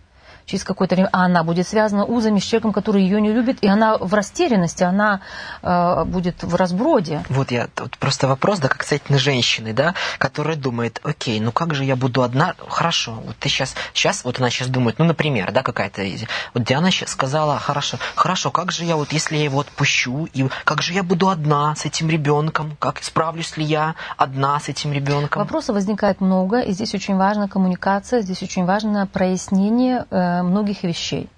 [0.47, 3.69] через какое-то время, а она будет связана узами с человеком, который ее не любит, и
[3.69, 5.21] она в растерянности, она
[5.63, 7.23] э, будет в разброде.
[7.29, 11.75] Вот я вот просто вопрос, да, как касательно женщины, да, которая думает, окей, ну как
[11.75, 12.55] же я буду одна?
[12.69, 16.03] Хорошо, вот ты сейчас, сейчас, вот она сейчас думает, ну, например, да, какая-то,
[16.53, 20.47] вот Диана сейчас сказала, хорошо, хорошо, как же я вот, если я его отпущу, и
[20.65, 24.93] как же я буду одна с этим ребенком, как справлюсь ли я одна с этим
[24.93, 25.43] ребенком?
[25.43, 31.29] Вопросов возникает много, и здесь очень важна коммуникация, здесь очень важно прояснение э, многих вещей.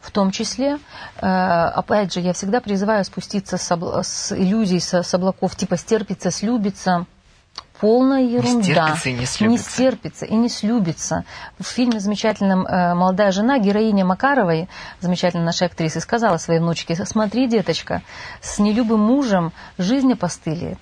[0.00, 0.78] В том числе,
[1.20, 5.76] э, опять же, я всегда призываю спуститься с, обла- с иллюзий, с, с облаков, типа
[5.76, 7.06] стерпится, слюбится.
[7.80, 8.94] Полная ерунда.
[8.94, 9.70] стерпится и не слюбится.
[9.70, 11.24] стерпится и не слюбится.
[11.58, 14.68] В фильме замечательном э, «Молодая жена» героиня Макаровой,
[15.00, 18.02] замечательной нашей актрисы, сказала своей внучке, смотри, деточка,
[18.40, 20.78] с нелюбым мужем жизнь опостылит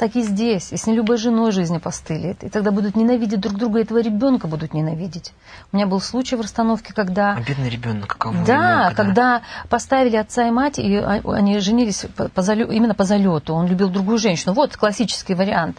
[0.00, 0.72] так и здесь.
[0.72, 2.42] И с нелюбой женой жизнь опостылит.
[2.42, 5.32] И тогда будут ненавидеть друг друга, и этого ребенка будут ненавидеть.
[5.72, 7.34] У меня был случай в расстановке, когда...
[7.34, 12.06] А бедный ребенок, каково Да, ему, когда поставили отца и мать, и а- они женились
[12.16, 13.52] по, залё- именно по залету.
[13.52, 14.54] Он любил другую женщину.
[14.54, 15.76] Вот классический вариант.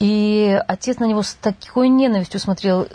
[0.00, 2.88] И отец на него с такой ненавистью смотрел,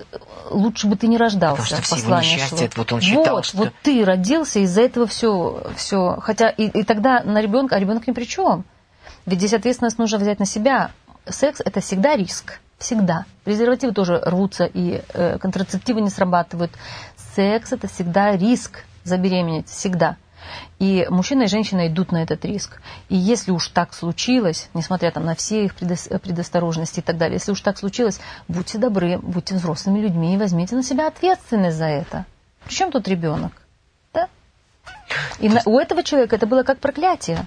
[0.51, 1.64] лучше бы ты не рождался.
[1.64, 2.68] Потому что все его несчастья, шло.
[2.76, 6.18] вот он считал, вот, что- вот ты родился, из-за этого все, все.
[6.22, 8.66] Хотя и, и тогда на ребенка, а ребенок ни при чем.
[9.30, 10.89] Ведь здесь ответственность нужно взять на себя.
[11.27, 12.59] Секс это всегда риск.
[12.80, 13.25] Всегда.
[13.43, 16.71] Презервативы тоже рвутся, и э, контрацептивы не срабатывают.
[17.36, 19.67] Секс это всегда риск забеременеть.
[19.67, 20.17] Всегда.
[20.80, 22.82] И мужчина и женщина идут на этот риск.
[23.09, 27.36] И если уж так случилось, несмотря там, на все их предос- предосторожности и так далее,
[27.36, 31.86] если уж так случилось, будьте добры, будьте взрослыми людьми и возьмите на себя ответственность за
[31.86, 32.25] это.
[32.65, 33.51] Причем тут ребенок?
[34.11, 34.27] Да?
[35.38, 37.45] И на- у этого человека это было как проклятие.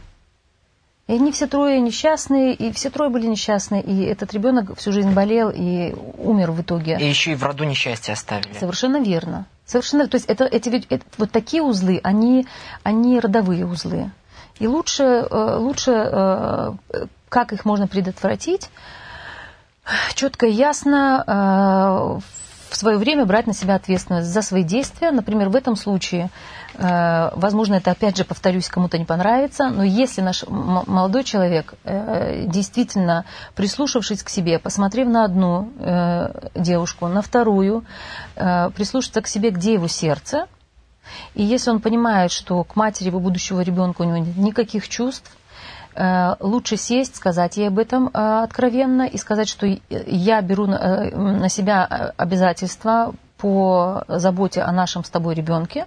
[1.08, 5.10] И они все трое несчастные, и все трое были несчастные, и этот ребенок всю жизнь
[5.12, 6.96] болел и умер в итоге.
[7.00, 8.52] И еще и в роду несчастье оставили.
[8.58, 9.46] Совершенно верно.
[9.66, 12.46] Совершенно, то есть это, эти, это- вот такие узлы, они,
[12.84, 14.10] они родовые узлы.
[14.60, 16.72] И лучше, э, лучше, э,
[17.28, 18.70] как их можно предотвратить,
[20.14, 22.20] четко и ясно э,
[22.70, 25.10] в свое время брать на себя ответственность за свои действия.
[25.10, 26.30] Например, в этом случае,
[26.78, 33.24] возможно, это опять же, повторюсь, кому-то не понравится, но если наш молодой человек, э, действительно
[33.54, 37.84] прислушавшись к себе, посмотрев на одну э, девушку, на вторую,
[38.36, 40.46] э, прислушаться к себе, где его сердце,
[41.34, 45.36] и если он понимает, что к матери его будущего ребенка у него нет никаких чувств,
[45.94, 51.46] э, лучше сесть, сказать ей об этом э, откровенно и сказать, что я беру на
[51.46, 55.86] э, себя э, обязательства по заботе о нашем с тобой ребенке.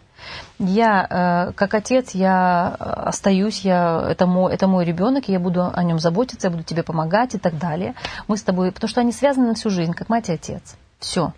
[0.58, 5.84] Я, э, как отец, я остаюсь, я, это, мой, это мой ребенок, я буду о
[5.84, 7.94] нем заботиться, я буду тебе помогать и так далее.
[8.30, 10.78] Мы с тобой, потому что они связаны на всю жизнь, как мать и отец.
[11.00, 11.34] Все.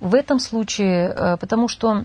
[0.00, 2.04] В этом случае, э, потому что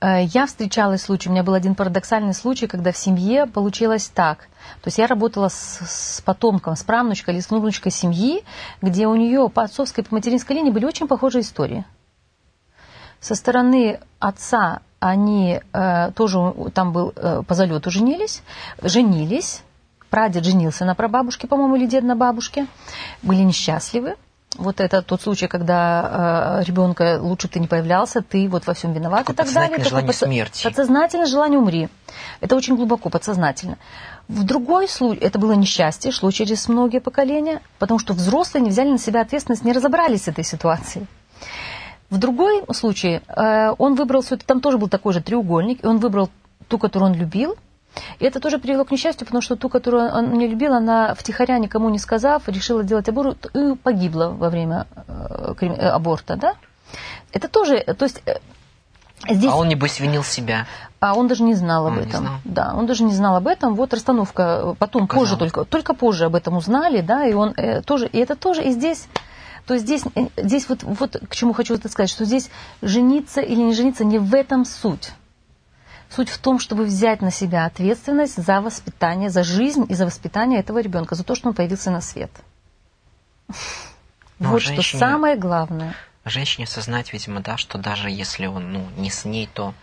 [0.00, 4.48] э, я встречала случай, у меня был один парадоксальный случай, когда в семье получилось так.
[4.82, 8.42] То есть я работала с, с потомком, с правнучкой или с внучкой семьи,
[8.80, 11.84] где у нее по отцовской и по материнской линии были очень похожие истории.
[13.22, 18.42] Со стороны отца они э, тоже там был э, по залету женились,
[18.82, 19.62] женились,
[20.10, 22.66] прадед женился на прабабушке, по-моему, или дед на бабушке,
[23.22, 24.16] были несчастливы.
[24.56, 28.92] Вот это тот случай, когда э, ребенка лучше ты не появлялся, ты вот во всем
[28.92, 29.78] виноват Такое и так далее.
[29.78, 30.64] Такое желание подсо- смерти.
[30.64, 31.88] Подсознательное желание умри.
[32.40, 33.78] Это очень глубоко, подсознательно.
[34.26, 38.90] В другой случай, это было несчастье, шло через многие поколения, потому что взрослые не взяли
[38.90, 41.06] на себя ответственность, не разобрались с этой ситуацией.
[42.12, 46.28] В другой случае э, он выбрал, там тоже был такой же треугольник, и он выбрал
[46.68, 47.56] ту, которую он любил.
[48.18, 51.58] И это тоже привело к несчастью, потому что ту, которую он не любил, она втихаря
[51.58, 56.54] никому не сказав, решила делать аборт и погибла во время э, э, аборта, да?
[57.32, 58.22] Это тоже, то есть
[59.26, 59.50] здесь...
[59.50, 60.66] А он, небось, винил себя.
[61.00, 62.20] А он даже не знал об Он не этом.
[62.20, 62.34] знал?
[62.44, 63.74] Да, он даже не знал об этом.
[63.74, 65.24] Вот расстановка потом Показала.
[65.24, 68.62] позже только, только позже об этом узнали, да, и он э, тоже, и это тоже,
[68.62, 69.08] и здесь,
[69.66, 72.50] то здесь, э, здесь вот, вот к чему хочу это сказать, что здесь
[72.80, 75.12] жениться или не жениться не в этом суть.
[76.10, 80.60] Суть в том, чтобы взять на себя ответственность за воспитание, за жизнь и за воспитание
[80.60, 82.30] этого ребенка, за то, что он появился на свет.
[84.38, 85.94] Ну, а вот что женщине- самое главное.
[86.24, 89.74] Женщине осознать, видимо, да, что даже если он, ну, не с ней, то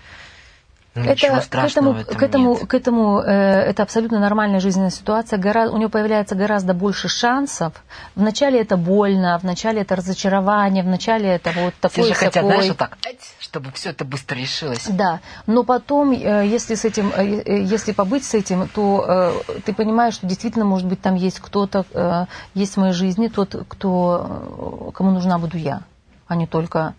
[0.96, 2.68] ну, Это, к этому, к этому, нет.
[2.68, 5.38] к этому э, это абсолютно нормальная жизненная ситуация.
[5.38, 7.74] Гора- у него появляется гораздо больше шансов.
[8.16, 12.78] Вначале это больно, вначале это разочарование, вначале это вот Все такой же хотят, знаешь, вот
[12.78, 12.98] так,
[13.40, 14.88] чтобы все это быстро решилось.
[14.90, 19.06] Да, но потом, э, если с этим, э, э, если побыть с этим, то
[19.48, 22.26] э, ты понимаешь, что действительно, может быть, там есть кто-то, э,
[22.56, 25.82] есть в моей жизни тот, кто, э, кому нужна буду я,
[26.28, 26.96] а не только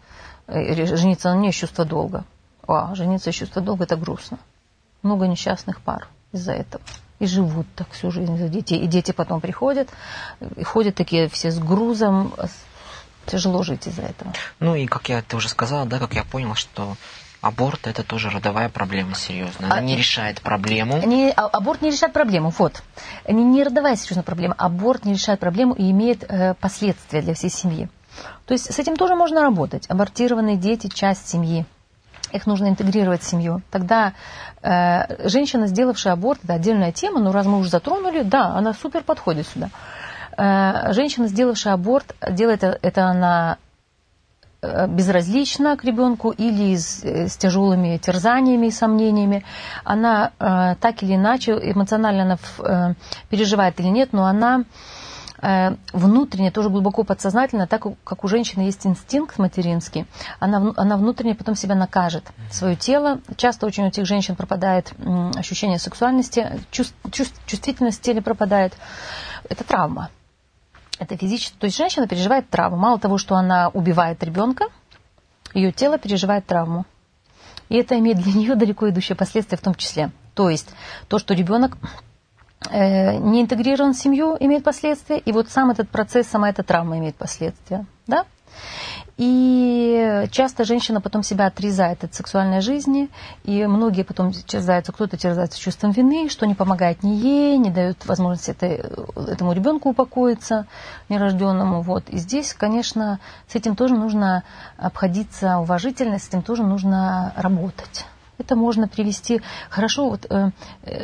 [0.46, 2.24] э, жениться на мне из чувства долга.
[2.70, 4.38] А, жениться из чувства долга– это грустно.
[5.02, 6.82] Много несчастных пар из-за этого.
[7.18, 8.78] И живут так всю жизнь за детей.
[8.78, 9.88] И дети потом приходят,
[10.56, 12.32] и ходят такие все с грузом.
[13.26, 14.32] Тяжело жить из-за этого.
[14.60, 16.96] Ну и как я ты уже сказала, да, как я понял, что
[17.40, 19.66] аборт это тоже родовая проблема серьезная.
[19.66, 20.98] Она А- не решает проблему.
[21.04, 22.82] Не, а- аборт не решает проблему, вот.
[23.28, 24.54] Не, не родовая серьезная проблема.
[24.56, 27.88] Аборт не решает проблему и имеет э, последствия для всей семьи.
[28.46, 29.86] То есть с этим тоже можно работать.
[29.88, 31.66] Абортированные дети– часть семьи.
[32.32, 33.62] Их нужно интегрировать в семью.
[33.70, 34.12] Тогда
[34.62, 39.02] э, женщина, сделавшая аборт, это отдельная тема, но раз мы уже затронули, да, она супер
[39.02, 39.70] подходит сюда.
[40.36, 43.56] Э, женщина, сделавшая аборт, делает это- она
[44.62, 49.42] э, безразлична к ребенку или с, с тяжелыми терзаниями и сомнениями.
[49.84, 52.94] Она э, так или иначе эмоционально она в- э,
[53.30, 54.64] переживает или нет, но она
[55.92, 60.06] внутренне, тоже глубоко подсознательно, так как у женщины есть инстинкт материнский,
[60.38, 62.24] она, она внутренне потом себя накажет.
[62.50, 63.20] Свое тело.
[63.36, 64.92] Часто очень у этих женщин пропадает
[65.36, 68.74] ощущение сексуальности, чувств- чувств- чувствительность в теле пропадает.
[69.48, 70.10] Это травма.
[70.98, 71.56] Это физически.
[71.58, 72.76] То есть женщина переживает травму.
[72.76, 74.66] Мало того, что она убивает ребенка,
[75.54, 76.84] ее тело переживает травму.
[77.70, 80.10] И это имеет для нее далеко идущие последствия в том числе.
[80.34, 80.68] То есть
[81.08, 81.86] то, что ребенок э,
[82.70, 87.16] не интегрирован в семью, имеет последствия, и вот сам этот процесс, сама эта травма имеет
[87.16, 87.86] последствия.
[88.06, 88.24] Да?
[89.16, 93.10] И часто женщина потом себя отрезает от сексуальной жизни,
[93.44, 98.06] и многие потом терзаются, кто-то терзается чувством вины, что не помогает ни ей, не дает
[98.06, 98.82] возможности этой,
[99.30, 100.66] этому ребенку упокоиться
[101.10, 101.82] нерожденному.
[101.82, 102.08] Вот.
[102.08, 104.42] И здесь, конечно, с этим тоже нужно
[104.78, 108.06] обходиться уважительно, с этим тоже нужно работать.
[108.40, 110.50] Это можно привести хорошо, вот, э,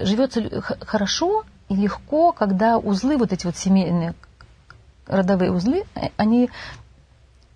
[0.05, 4.15] живется хорошо и легко, когда узлы, вот эти вот семейные
[5.07, 6.51] родовые узлы, э, они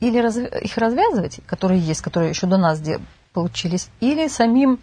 [0.00, 3.00] или разв- их развязывать, которые есть, которые еще до нас где
[3.32, 4.78] получились, или самим,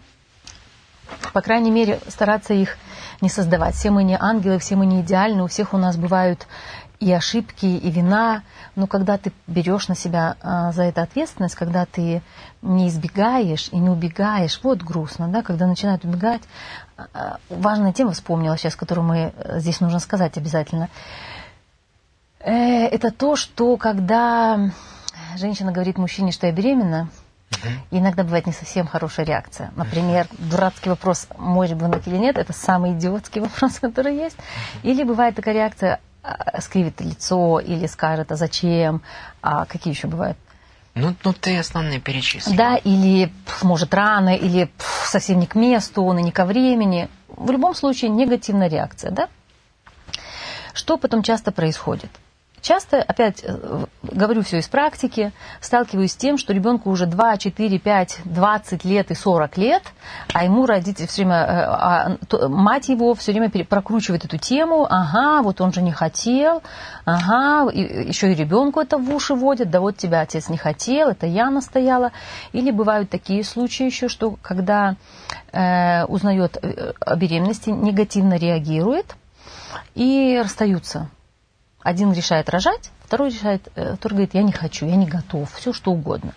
[1.32, 2.76] по крайней мере, стараться их
[3.20, 3.74] не создавать.
[3.74, 6.46] Все мы не ангелы, все мы не идеальны, у всех у нас бывают
[7.00, 8.42] и ошибки, и вина,
[8.74, 12.22] но когда ты берешь на себя а, за это ответственность, когда ты
[12.60, 16.42] не избегаешь и не убегаешь, вот грустно, да, когда начинают убегать.
[16.96, 20.88] А, а, Важная тема вспомнила сейчас, которую мы э, здесь нужно сказать обязательно.
[22.40, 24.72] Э, Это то, что когда
[25.36, 27.08] женщина говорит мужчине, что я беременна,
[27.90, 29.72] и иногда бывает не совсем хорошая реакция.
[29.76, 34.36] Например, дурацкий вопрос, мой ребенок или нет, это самый идиотский вопрос, который есть.
[34.82, 36.00] Или бывает такая реакция,
[36.60, 39.02] скривит лицо, или скажет, а зачем,
[39.42, 40.36] а какие еще бывают?
[40.94, 42.56] Ну, ну ты основные перечислил.
[42.56, 44.70] Да, или может рано, или
[45.04, 47.08] совсем не к месту, он и не ко времени.
[47.28, 49.28] В любом случае негативная реакция, да?
[50.74, 52.10] Что потом часто происходит?
[52.68, 57.78] Часто, опять э, говорю все из практики, сталкиваюсь с тем, что ребенку уже 2, 4,
[57.78, 59.82] 5, 20 лет и 40 лет,
[60.34, 65.40] а ему родитель все время, э, а, мать его все время прокручивает эту тему, ага,
[65.40, 66.62] вот он же не хотел,
[67.06, 71.26] ага, еще и ребенку это в уши водят, да вот тебя отец не хотел, это
[71.26, 72.12] я настояла.
[72.52, 74.96] Или бывают такие случаи еще, что когда
[75.52, 79.16] э, узнает э, о беременности, негативно реагирует
[79.94, 81.08] и расстаются.
[81.88, 85.72] Один решает рожать, второй решает, э, второй говорит, я не хочу, я не готов, все
[85.72, 86.34] что угодно.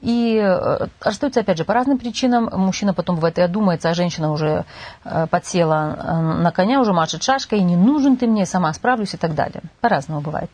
[0.00, 2.48] И э, расстаются, опять же, по разным причинам.
[2.50, 4.64] Мужчина потом бывает и одумается, а женщина уже
[5.04, 9.18] э, подсела э, на коня, уже машет шашкой, не нужен ты мне, сама справлюсь и
[9.18, 9.60] так далее.
[9.82, 10.50] По-разному бывает.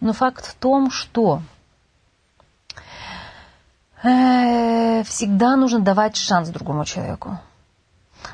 [0.00, 1.42] Но факт в том, что
[4.02, 7.38] э, всегда нужно давать шанс другому человеку.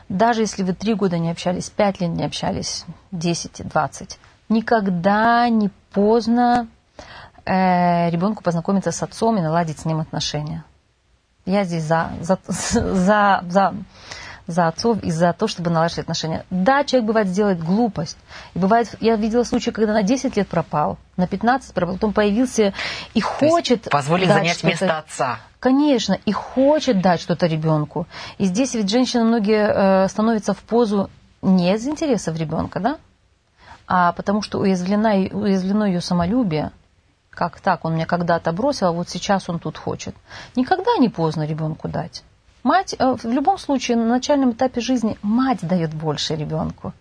[0.09, 5.71] Даже если вы три года не общались, пять лет не общались, 10, 20, никогда не
[5.93, 6.69] поздно
[7.45, 10.65] э, ребенку познакомиться с отцом и наладить с ним отношения.
[11.47, 13.75] Я здесь за, за, за, за,
[14.47, 16.45] за отцов и за то, чтобы наладить отношения.
[16.51, 18.19] Да, человек бывает сделает глупость.
[18.55, 22.75] И бывает, я видела случаи, когда на 10 лет пропал, на 15 пропал, потом появился
[23.15, 23.89] и хочет...
[23.91, 25.39] Позволить занять место отца.
[25.61, 28.07] Конечно, и хочет дать что-то ребенку.
[28.39, 31.11] И здесь ведь женщины многие э, становятся в позу
[31.43, 32.99] не из интересов ребенка, да?
[33.89, 36.73] А потому что уязвлено, уязвлено ее самолюбие.
[37.31, 40.15] Как так, он меня когда-то бросил, а вот сейчас он тут хочет.
[40.57, 42.23] Никогда не поздно ребенку дать.
[42.63, 46.93] Мать, э, в любом случае, на начальном этапе жизни мать дает больше ребенку.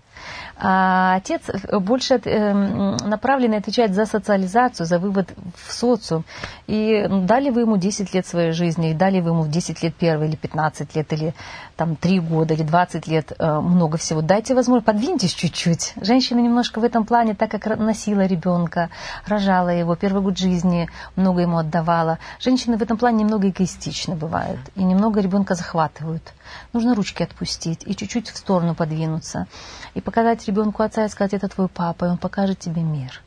[0.59, 6.25] А отец больше э, направлен отвечать за социализацию, за вывод в социум.
[6.67, 9.93] И дали вы ему 10 лет своей жизни, и дали вы ему в 10 лет
[9.95, 11.33] первый, или 15 лет, или
[11.78, 14.21] там 3 года, или 20 лет, э, много всего.
[14.21, 15.93] Дайте возможность, подвиньтесь чуть-чуть.
[16.01, 18.89] Женщина немножко в этом плане, так как носила ребенка,
[19.28, 22.17] рожала его, первый год жизни много ему отдавала.
[22.39, 26.34] Женщины в этом плане немного эгоистичны бывают, и немного ребенка захватывают.
[26.73, 29.47] Нужно ручки отпустить и чуть-чуть в сторону подвинуться.
[29.93, 33.21] И показать ребенку отца и сказать, это твой папа, и он покажет тебе мир.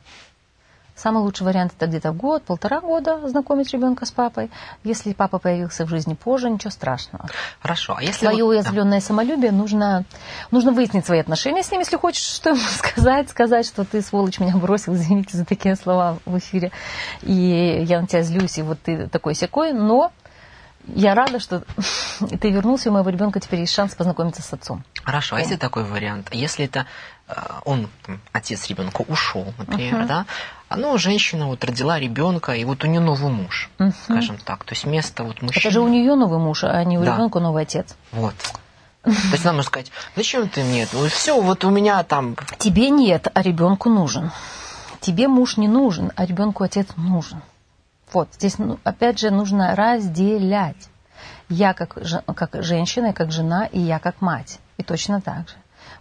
[1.01, 4.51] Самый лучший вариант это где-то год, полтора года знакомить ребенка с папой.
[4.83, 7.27] Если папа появился в жизни позже, ничего страшного.
[7.59, 7.95] Хорошо.
[7.97, 8.51] А если Твое вот...
[8.51, 9.05] уязвленное да.
[9.07, 10.05] самолюбие, нужно,
[10.51, 14.39] нужно выяснить свои отношения с ним, если хочешь, что ему сказать, сказать, что ты, сволочь,
[14.39, 16.71] меня бросил, извините за такие слова в эфире,
[17.23, 20.11] и я на тебя злюсь, и вот ты такой секой, но
[20.85, 21.63] я рада, что
[22.41, 24.83] ты вернулся, у моего ребенка теперь есть шанс познакомиться с отцом.
[25.03, 26.29] Хорошо, а если такой вариант?
[26.31, 26.85] Если это
[27.27, 27.33] э,
[27.65, 27.89] он,
[28.33, 30.07] отец ребенка, ушел, например, uh-huh.
[30.07, 30.25] да,
[30.77, 33.93] ну, женщина вот родила ребенка, и вот у нее новый муж, uh-huh.
[34.03, 34.63] скажем так.
[34.63, 35.61] То есть место вот мужчины.
[35.61, 37.13] Это же у нее новый муж, а не у да.
[37.13, 37.95] ребенка новый отец.
[38.11, 38.35] Вот.
[39.03, 40.87] То есть нам сказать, зачем ты мне?
[40.93, 42.35] Ну, все, вот у меня там.
[42.59, 44.31] Тебе нет, а ребенку нужен.
[44.99, 47.41] Тебе муж не нужен, а ребенку отец нужен.
[48.13, 50.89] Вот, здесь ну, опять же нужно разделять.
[51.49, 51.97] Я как,
[52.35, 54.59] как женщина, как жена, и я как мать.
[54.77, 55.55] И точно так же.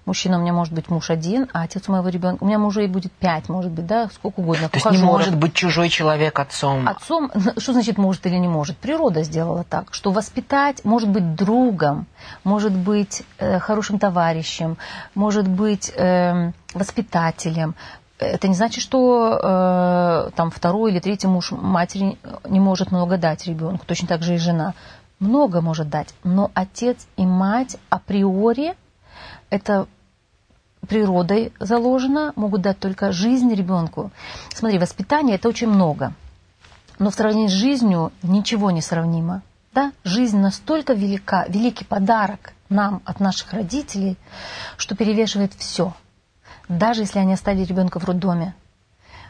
[0.07, 2.43] Мужчина у меня может быть муж один, а отец у моего ребенка.
[2.43, 4.69] У меня мужей будет пять, может быть, да, сколько угодно.
[4.69, 6.89] То есть не может быть чужой человек отцом.
[6.89, 8.77] Отцом, что значит может или не может?
[8.79, 12.07] Природа сделала так, что воспитать может быть другом,
[12.45, 14.79] может быть э, хорошим товарищем,
[15.15, 17.75] может быть э, воспитателем,
[18.21, 23.47] это не значит, что э, там второй или третий муж матери не может много дать
[23.47, 24.75] ребенку, точно так же и жена.
[25.19, 28.75] Много может дать, но отец и мать априори
[29.51, 29.87] это
[30.89, 34.11] природой заложено, могут дать только жизнь ребенку.
[34.55, 36.15] Смотри, воспитание это очень много,
[36.99, 39.43] но в сравнении с жизнью ничего не сравнимо.
[39.73, 39.93] Да?
[40.03, 44.17] Жизнь настолько велика, великий подарок нам от наших родителей,
[44.77, 45.95] что перевешивает все–
[46.71, 48.55] даже если они оставили ребенка в роддоме,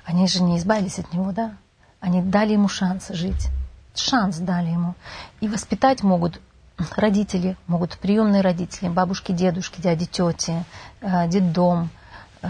[0.04, 1.56] они же не избавились от него, да?
[1.98, 3.48] Они дали ему шанс жить.
[3.94, 4.94] Шанс дали ему.
[5.40, 6.38] И воспитать могут
[6.96, 10.64] родители, могут приемные родители, бабушки, дедушки, дяди, тети,
[11.00, 11.90] э, детдом,
[12.42, 12.48] э,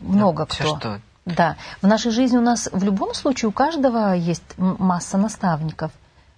[0.00, 0.76] много кто.
[0.76, 1.00] что...
[1.26, 1.56] Да.
[1.82, 5.92] В нашей жизни у нас в любом случае у каждого есть масса наставников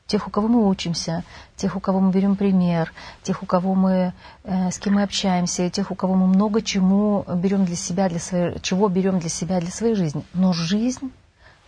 [0.07, 1.25] тех, у кого мы учимся,
[1.57, 2.93] тех, у кого мы берем пример,
[3.23, 4.13] тех, у кого мы,
[4.45, 8.19] э, с кем мы общаемся, тех, у кого мы много чему берем для себя, для
[8.19, 10.23] своей, чего берем для себя, для своей жизни.
[10.35, 11.11] Но жизнь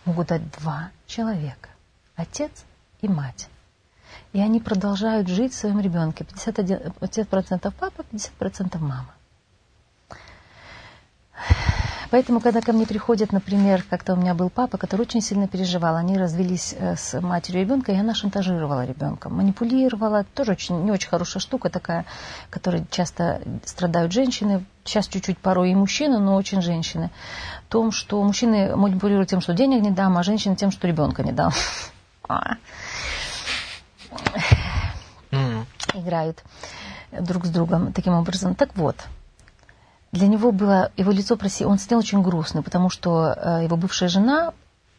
[0.05, 1.69] могут дать два человека,
[2.15, 2.51] отец
[3.01, 3.47] и мать.
[4.33, 6.23] И они продолжают жить в своем ребенке.
[6.25, 9.15] 51, 50% папа, 50% мама.
[12.11, 15.95] Поэтому, когда ко мне приходят, например, как-то у меня был папа, который очень сильно переживал,
[15.95, 21.09] они развелись э, с матерью ребенка, и она шантажировала ребенка, манипулировала, тоже очень, не очень
[21.09, 22.05] хорошая штука такая,
[22.49, 27.09] которой часто страдают женщины, сейчас чуть-чуть порой и мужчины, но очень женщины,
[27.69, 31.31] том, что мужчины манипулируют тем, что денег не дам, а женщины тем, что ребенка не
[31.33, 31.51] дам.
[35.31, 35.65] А.
[35.93, 36.43] Играют
[37.11, 38.55] друг с другом таким образом.
[38.55, 38.95] Так вот,
[40.11, 44.07] для него было, его лицо просило, он стал очень грустный, потому что э, его бывшая
[44.07, 44.53] жена,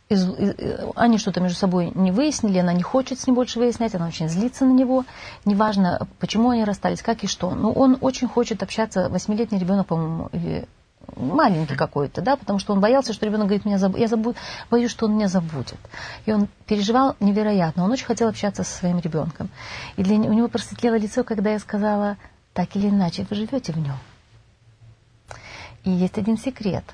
[0.08, 0.54] из, из,
[0.94, 4.28] они что-то между собой не выяснили, она не хочет с ним больше выяснять, она очень
[4.28, 5.04] злится на него,
[5.44, 7.54] неважно, почему они расстались, как и что.
[7.54, 10.68] Но он очень хочет общаться, восьмилетний ребенок, по-моему, или
[11.14, 14.38] маленький какой-то, да, потому что он боялся, что ребенок говорит, меня забудет, я забуду,
[14.70, 15.78] боюсь, что он меня забудет.
[16.24, 19.48] И он переживал невероятно, он очень хотел общаться со своим ребенком.
[19.96, 22.16] И для, у него просветлело лицо, когда я сказала,
[22.52, 23.98] так или иначе, вы живете в нем.
[25.84, 26.84] И есть один секрет,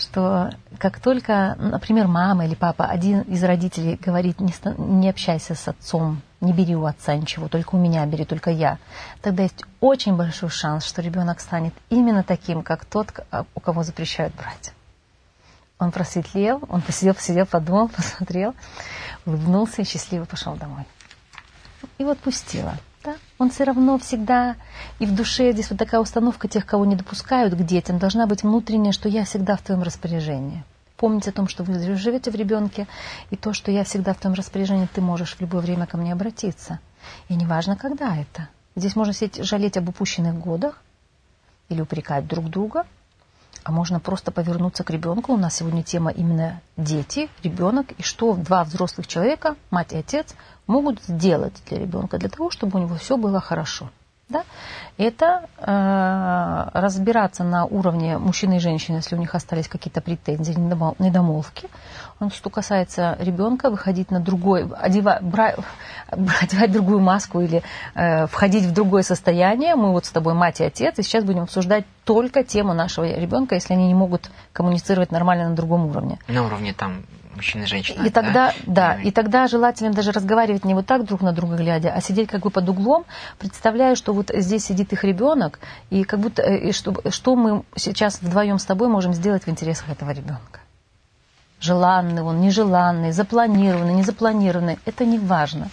[0.00, 5.68] что как только, например, мама или папа, один из родителей говорит, не, не общайся с
[5.68, 8.78] отцом, не бери у отца ничего, только у меня бери, только я,
[9.20, 13.82] тогда есть очень большой шанс, что ребенок станет именно таким, как тот, а, у кого
[13.82, 14.72] запрещают брать.
[15.78, 18.54] Он просветлел, он посидел, посидел, подумал, посмотрел,
[19.26, 20.84] улыбнулся и счастливо пошел домой.
[21.98, 22.74] И вот пустила.
[23.40, 24.56] Он все равно всегда,
[24.98, 28.42] и в душе здесь вот такая установка тех, кого не допускают к детям, должна быть
[28.42, 30.62] внутренняя, что я всегда в твоем распоряжении.
[30.98, 32.86] Помните о том, что вы живете в ребенке,
[33.30, 36.12] и то, что я всегда в твоем распоряжении, ты можешь в любое время ко мне
[36.12, 36.80] обратиться.
[37.30, 38.50] И неважно, когда это.
[38.76, 40.82] Здесь можно сидеть, жалеть об упущенных годах
[41.70, 42.84] или упрекать друг друга,
[43.62, 45.32] а можно просто повернуться к ребенку.
[45.32, 50.34] У нас сегодня тема именно дети, ребенок, и что два взрослых человека, мать и отец,
[50.66, 53.90] могут сделать для ребенка, для того, чтобы у него все было хорошо.
[54.30, 54.44] Да?
[54.96, 60.52] Это э, разбираться на уровне мужчины и женщины, если у них остались какие-то претензии,
[60.98, 61.68] недомолвки.
[62.32, 65.56] Что касается ребенка, выходить на другой, одевать, брать,
[66.08, 67.62] одевать другую маску или
[67.94, 69.74] э, входить в другое состояние.
[69.74, 73.56] Мы вот с тобой мать и отец, и сейчас будем обсуждать только тему нашего ребенка,
[73.56, 76.18] если они не могут коммуницировать нормально на другом уровне.
[76.28, 77.04] На уровне там
[77.34, 78.04] мужчина и женщина.
[78.06, 81.56] И тогда, да, да, и тогда желательно даже разговаривать не вот так друг на друга
[81.56, 83.04] глядя, а сидеть как бы под углом,
[83.38, 85.60] представляя, что вот здесь сидит их ребенок,
[85.90, 89.48] и как будто э, и что, что мы сейчас вдвоем с тобой можем сделать в
[89.48, 90.60] интересах этого ребенка.
[91.60, 95.68] Желанный он, нежеланный, запланированный, незапланированный, это не важно.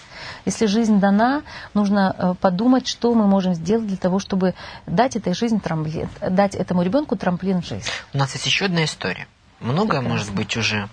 [0.45, 1.43] Если жизнь дана,
[1.73, 4.53] нужно э, подумать, что мы можем сделать для того, чтобы
[4.85, 7.87] дать этой жизни трамплин, дать этому ребенку трамплин в жизнь.
[8.13, 9.27] У нас есть еще одна история.
[9.61, 10.09] Многое, Прекрасно.
[10.09, 10.89] может быть, уже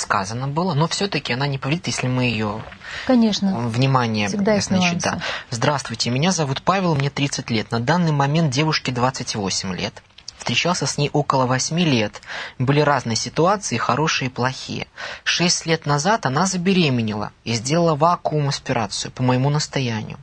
[0.00, 2.62] сказано было, но все-таки она не повредит, если мы ее
[3.06, 3.68] Конечно.
[3.68, 5.20] внимание Всегда значит, да.
[5.50, 7.70] Здравствуйте, меня зовут Павел, мне 30 лет.
[7.70, 10.02] На данный момент девушке 28 лет.
[10.38, 12.22] Встречался с ней около восьми лет.
[12.58, 14.86] Были разные ситуации, хорошие и плохие.
[15.24, 20.18] Шесть лет назад она забеременела и сделала вакуум-аспирацию по моему настоянию.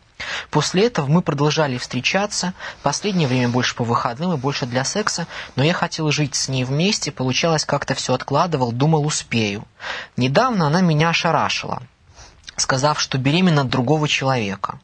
[0.49, 2.53] После этого мы продолжали встречаться,
[2.84, 6.63] последнее время больше по выходным и больше для секса, но я хотел жить с ней
[6.63, 9.66] вместе, получалось как-то все откладывал, думал успею.
[10.16, 11.82] Недавно она меня ошарашила
[12.58, 14.80] сказав, что беременна от другого человека.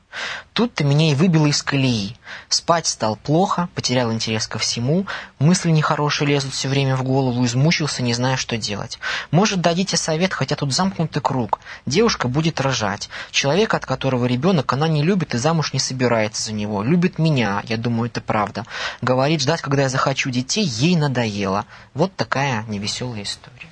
[0.54, 2.18] Тут-то меня и выбило из колеи.
[2.50, 5.06] Спать стал плохо, потерял интерес ко всему,
[5.40, 9.00] мысли нехорошие лезут все время в голову, измучился, не зная, что делать.
[9.32, 11.62] Может, дадите совет, хотя тут замкнутый круг.
[11.86, 13.10] Девушка будет рожать.
[13.32, 16.84] Человека, от которого ребенок, она не любит и замуж не собирается за него.
[16.84, 18.66] Любит меня, я думаю, это правда.
[19.02, 21.66] Говорит, ждать, когда я захочу детей, ей надоело.
[21.94, 23.70] Вот такая невеселая история.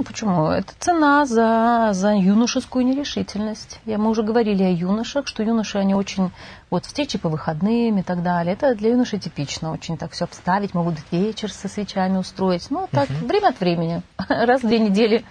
[0.00, 0.46] Ну, почему?
[0.46, 3.80] Это цена за, за юношескую нерешительность.
[3.84, 6.30] Я, мы уже говорили о юношах, что юноши, они очень...
[6.70, 8.54] Вот встречи по выходным и так далее.
[8.54, 9.72] Это для юношей типично.
[9.72, 10.72] Очень так все обставить.
[10.72, 12.70] Могут вечер со свечами устроить.
[12.70, 13.26] Ну, так, uh-huh.
[13.26, 14.00] время от времени.
[14.30, 15.22] Раз в две недели.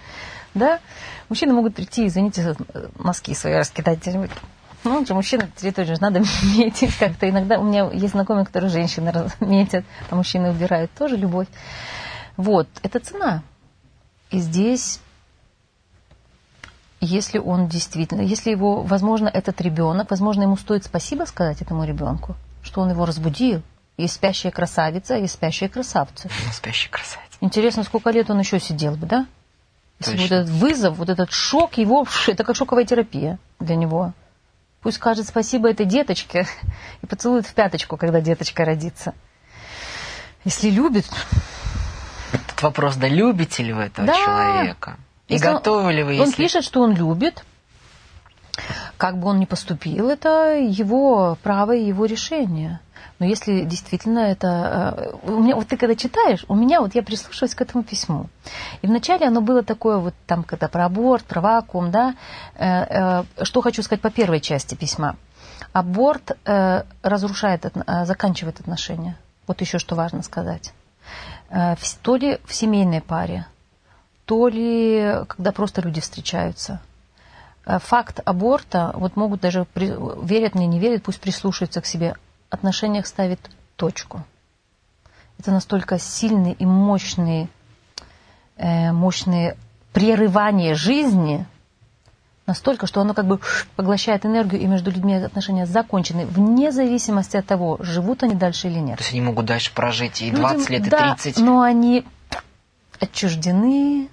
[0.54, 0.78] Да?
[1.28, 2.54] Мужчины могут прийти, извините,
[2.96, 3.98] носки свои раскидать
[4.84, 6.20] ну, он же мужчина, территорию же надо
[6.56, 7.28] метить как-то.
[7.28, 10.92] Иногда у меня есть знакомые, которые женщины метят, а мужчины убирают.
[10.92, 11.48] Тоже любовь.
[12.36, 13.42] Вот, это цена.
[14.30, 15.00] И здесь,
[17.00, 22.36] если он действительно, если его, возможно, этот ребенок, возможно, ему стоит спасибо сказать этому ребенку,
[22.62, 23.62] что он его разбудил.
[23.96, 26.30] Есть спящая красавица, есть спящие красавцы.
[26.52, 27.30] Спящий красавец.
[27.40, 29.26] Интересно, сколько лет он еще сидел бы, да?
[29.98, 34.12] Если вот этот вызов, вот этот шок его, это как шоковая терапия для него.
[34.80, 36.46] Пусть скажет спасибо этой деточке
[37.02, 39.14] и поцелует в пяточку, когда деточка родится.
[40.44, 41.04] Если любит,
[42.62, 44.14] вопрос, да любите ли вы этого да.
[44.14, 44.96] человека?
[45.28, 46.24] И если готовы он, ли вы, если...
[46.24, 47.44] Он пишет, что он любит.
[48.96, 52.80] Как бы он ни поступил, это его право и его решение.
[53.20, 55.14] Но если действительно это...
[55.24, 58.26] Э, у меня, вот ты когда читаешь, у меня вот я прислушиваюсь к этому письму.
[58.80, 62.14] И вначале оно было такое вот там, когда про аборт, про вакуум, да.
[62.56, 65.16] Э, э, что хочу сказать по первой части письма.
[65.72, 66.36] Аборт
[67.02, 67.66] разрушает,
[68.04, 69.16] заканчивает отношения.
[69.46, 70.72] Вот еще что важно сказать.
[71.48, 73.46] Э, то ли в семейной паре,
[74.24, 76.80] то ли когда просто люди встречаются.
[77.66, 82.14] Э, факт аборта, вот могут даже, верят мне, не верят, пусть прислушаются к себе,
[82.50, 83.40] отношениях ставит
[83.76, 84.22] точку.
[85.38, 87.48] Это настолько сильный и мощный,
[88.56, 89.56] э, мощные
[89.92, 91.46] прерывание жизни–
[92.50, 93.38] настолько, что оно как бы
[93.76, 98.80] поглощает энергию, и между людьми отношения закончены, вне зависимости от того, живут они дальше или
[98.80, 98.98] нет.
[98.98, 101.44] То есть они могут дальше прожить и 20 Людям, лет, да, и 30.
[101.44, 102.04] но они
[103.00, 104.08] отчуждены,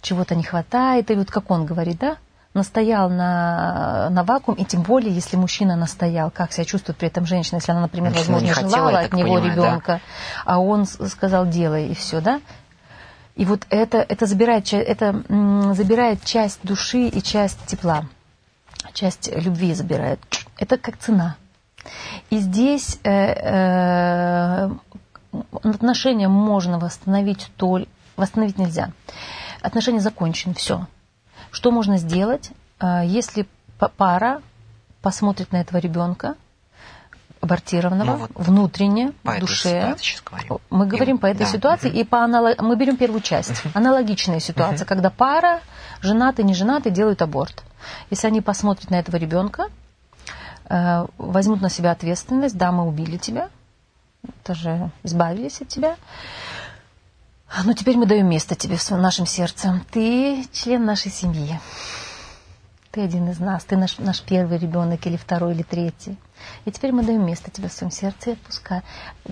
[0.00, 2.16] чего-то не хватает, и вот как он говорит, да,
[2.54, 7.26] настоял на, на вакуум, и тем более, если мужчина настоял, как себя чувствует при этом
[7.26, 10.00] женщина, если она, например, Мужчина возможно, не желала от него понимаю, ребенка, да?
[10.44, 12.40] а он сказал, делай, и все, да,
[13.36, 15.22] и вот это, это, забирает, это
[15.74, 18.04] забирает часть души и часть тепла,
[18.92, 20.20] часть любви забирает.
[20.56, 21.36] Это как цена.
[22.30, 24.70] И здесь э, э,
[25.62, 28.92] отношения можно восстановить только, восстановить нельзя.
[29.60, 30.86] Отношения закончены, все.
[31.50, 33.46] Что можно сделать, э, если
[33.96, 34.42] пара
[35.02, 36.36] посмотрит на этого ребенка,
[37.44, 39.96] абортированного, ну, вот внутренне, в душе.
[40.70, 41.46] Мы говорим и, по этой да.
[41.46, 41.98] ситуации, угу.
[41.98, 42.60] и по аналог...
[42.60, 43.64] мы берем первую часть.
[43.64, 43.70] Угу.
[43.74, 44.88] Аналогичная ситуация, угу.
[44.88, 45.60] когда пара,
[46.00, 47.62] женатый, не женатый, делают аборт.
[48.10, 49.68] Если они посмотрят на этого ребенка,
[50.68, 53.50] э, возьмут на себя ответственность, да, мы убили тебя,
[54.44, 55.96] даже избавились от тебя,
[57.64, 59.80] но теперь мы даем место тебе в нашем сердце.
[59.92, 61.60] Ты член нашей семьи.
[62.90, 66.16] Ты один из нас, ты наш, наш первый ребенок или второй или третий.
[66.64, 68.82] И теперь мы даем место тебе в своем сердце и отпускаем.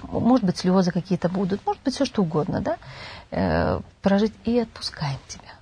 [0.02, 2.76] Может быть, слезы какие-то будут, может быть, все что угодно, да?
[3.30, 5.52] Э, прожить и отпускаем тебя.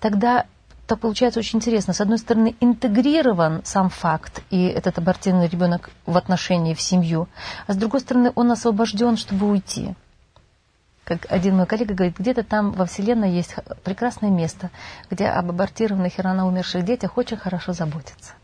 [0.00, 0.46] Тогда
[0.86, 1.92] так получается очень интересно.
[1.92, 7.28] С одной стороны, интегрирован сам факт и этот абортированный ребенок в отношении в семью,
[7.66, 9.94] а с другой стороны, он освобожден, чтобы уйти
[11.10, 14.70] как один мой коллега говорит, где-то там во Вселенной есть прекрасное место,
[15.10, 18.34] где об абортированных и рано умерших детях очень хорошо заботятся.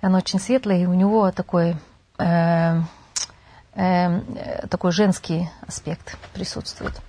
[0.00, 1.76] Оно очень светлое, и у него такой,
[2.18, 2.80] э,
[3.74, 7.00] э, такой женский аспект присутствует.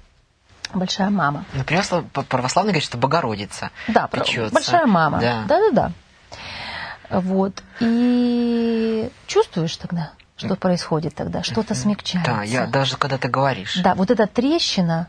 [0.73, 1.45] Большая мама.
[1.53, 1.83] Например,
[2.29, 4.53] православный говорит, что Богородица Да, печется.
[4.53, 5.19] большая мама.
[5.19, 5.71] Да, да, да.
[5.71, 5.91] да.
[7.19, 7.61] Вот.
[7.81, 12.31] И чувствуешь тогда, что происходит тогда, что-то смягчается.
[12.31, 13.79] Да, я даже когда ты говоришь.
[13.83, 15.07] Да, вот эта трещина,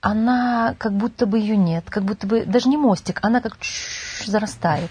[0.00, 3.56] она как будто бы ее нет, как будто бы даже не мостик, она как
[4.26, 4.90] зарастает.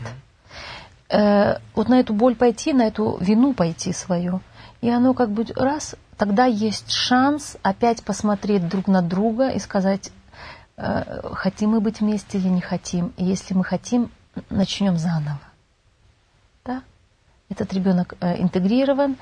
[1.11, 4.41] Э, вот на эту боль пойти, на эту вину пойти свою,
[4.79, 10.11] и оно как бы раз, тогда есть шанс опять посмотреть друг на друга и сказать,
[10.77, 13.11] э, хотим мы быть вместе или не хотим.
[13.17, 14.09] И если мы хотим,
[14.49, 15.39] начнем заново.
[17.51, 19.17] Этот ребенок э, интегрирован.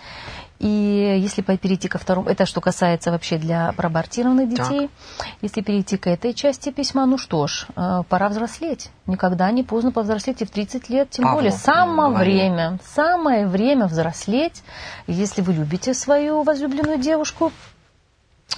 [0.60, 5.28] И если перейти ко второму, это что касается вообще для проабортированных детей, так.
[5.42, 8.92] если перейти к этой части письма, ну что ж, э, пора взрослеть.
[9.08, 11.58] Никогда не поздно повзрослеть и в 30 лет, тем Павлов, более.
[11.58, 14.62] Самое время, самое время взрослеть.
[15.08, 17.52] Если вы любите свою возлюбленную девушку,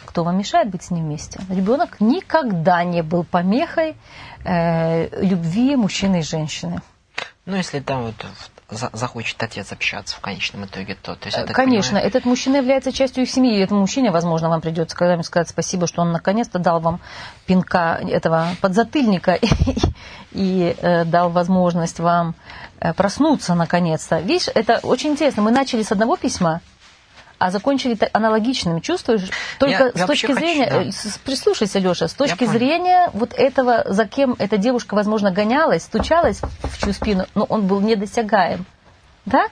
[0.05, 1.39] кто вам мешает быть с ним вместе?
[1.49, 3.95] Ребенок никогда не был помехой
[4.43, 6.81] э, любви мужчины и женщины.
[7.45, 8.15] Ну, если там вот
[8.71, 11.15] захочет отец общаться в конечном итоге, то...
[11.15, 12.07] то есть, Конечно, понимаю...
[12.07, 15.87] этот мужчина является частью их семьи, и этому мужчине, возможно, вам придется когда-нибудь сказать спасибо,
[15.87, 16.99] что он наконец-то дал вам
[17.45, 19.47] пинка этого подзатыльника и,
[20.31, 22.35] и э, дал возможность вам
[22.79, 24.19] э, проснуться наконец-то.
[24.19, 25.41] Видишь, это очень интересно.
[25.41, 26.61] Мы начали с одного письма,
[27.41, 28.81] а закончили аналогичным.
[28.81, 29.31] Чувствуешь?
[29.57, 31.09] Только я, с точки зрения, хочу, да.
[31.25, 33.19] прислушайся, Леша, с точки я зрения понял.
[33.19, 37.81] вот этого, за кем эта девушка, возможно, гонялась, стучалась в чью спину, но он был
[37.81, 38.65] недосягаем.
[39.25, 39.47] Да?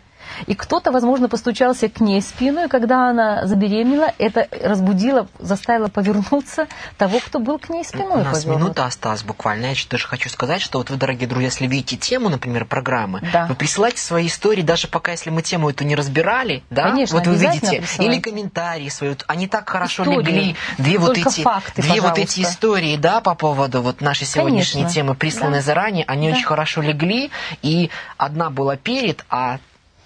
[0.47, 5.87] И кто-то, возможно, постучался к ней в спину, и когда она забеременела, это разбудило, заставило
[5.87, 6.67] повернуться
[6.97, 8.61] того, кто был к ней спиной У нас повернут.
[8.61, 9.67] минута осталась буквально.
[9.67, 13.45] Я даже хочу сказать, что вот вы, дорогие друзья, если видите тему, например, программы, да.
[13.47, 17.27] вы присылайте свои истории, даже пока, если мы тему эту не разбирали, да, Конечно, вот
[17.27, 20.17] вы видите, или комментарии свои, вот, они так хорошо истории.
[20.17, 24.81] легли, две вот эти, факты, две вот эти истории, да, по поводу вот нашей сегодняшней
[24.81, 24.93] Конечно.
[24.93, 25.65] темы, присланные да.
[25.65, 26.35] заранее, они да.
[26.35, 27.31] очень хорошо легли,
[27.61, 29.59] и одна была перед, а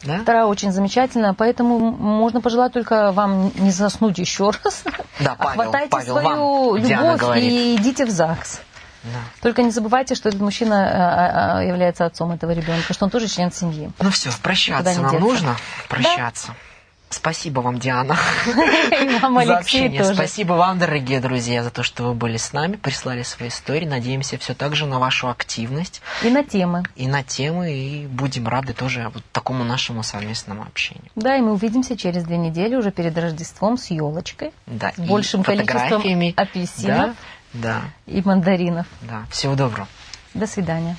[0.04, 0.20] да?
[0.20, 4.84] Вторая очень замечательная, поэтому можно пожелать только вам не заснуть еще раз.
[5.20, 8.62] Да, Павел, а хватайте Павел, свою вам, любовь и идите в ЗАГС.
[9.04, 9.20] Да.
[9.42, 13.28] Только не забывайте, что этот мужчина а, а, является отцом этого ребенка, что он тоже
[13.28, 13.92] член семьи.
[14.00, 15.58] Ну все, прощаться нам нужно.
[15.90, 16.48] Прощаться.
[16.48, 16.54] Да?
[17.14, 18.18] Спасибо вам, Диана,
[19.46, 20.04] за общение.
[20.04, 23.86] Спасибо вам, дорогие друзья, за то, что вы были с нами, прислали свои истории.
[23.86, 26.02] Надеемся все так же на вашу активность.
[26.24, 26.84] И на темы.
[26.96, 31.12] И на темы, и будем рады тоже вот такому нашему совместному общению.
[31.16, 34.52] Да, и мы увидимся через две недели уже перед Рождеством с елочкой.
[34.66, 36.02] Да, с большим количеством
[36.36, 37.16] апельсинов
[37.54, 37.82] да, да.
[38.08, 38.88] и мандаринов.
[39.02, 39.88] Да, всего доброго.
[40.34, 40.98] До свидания.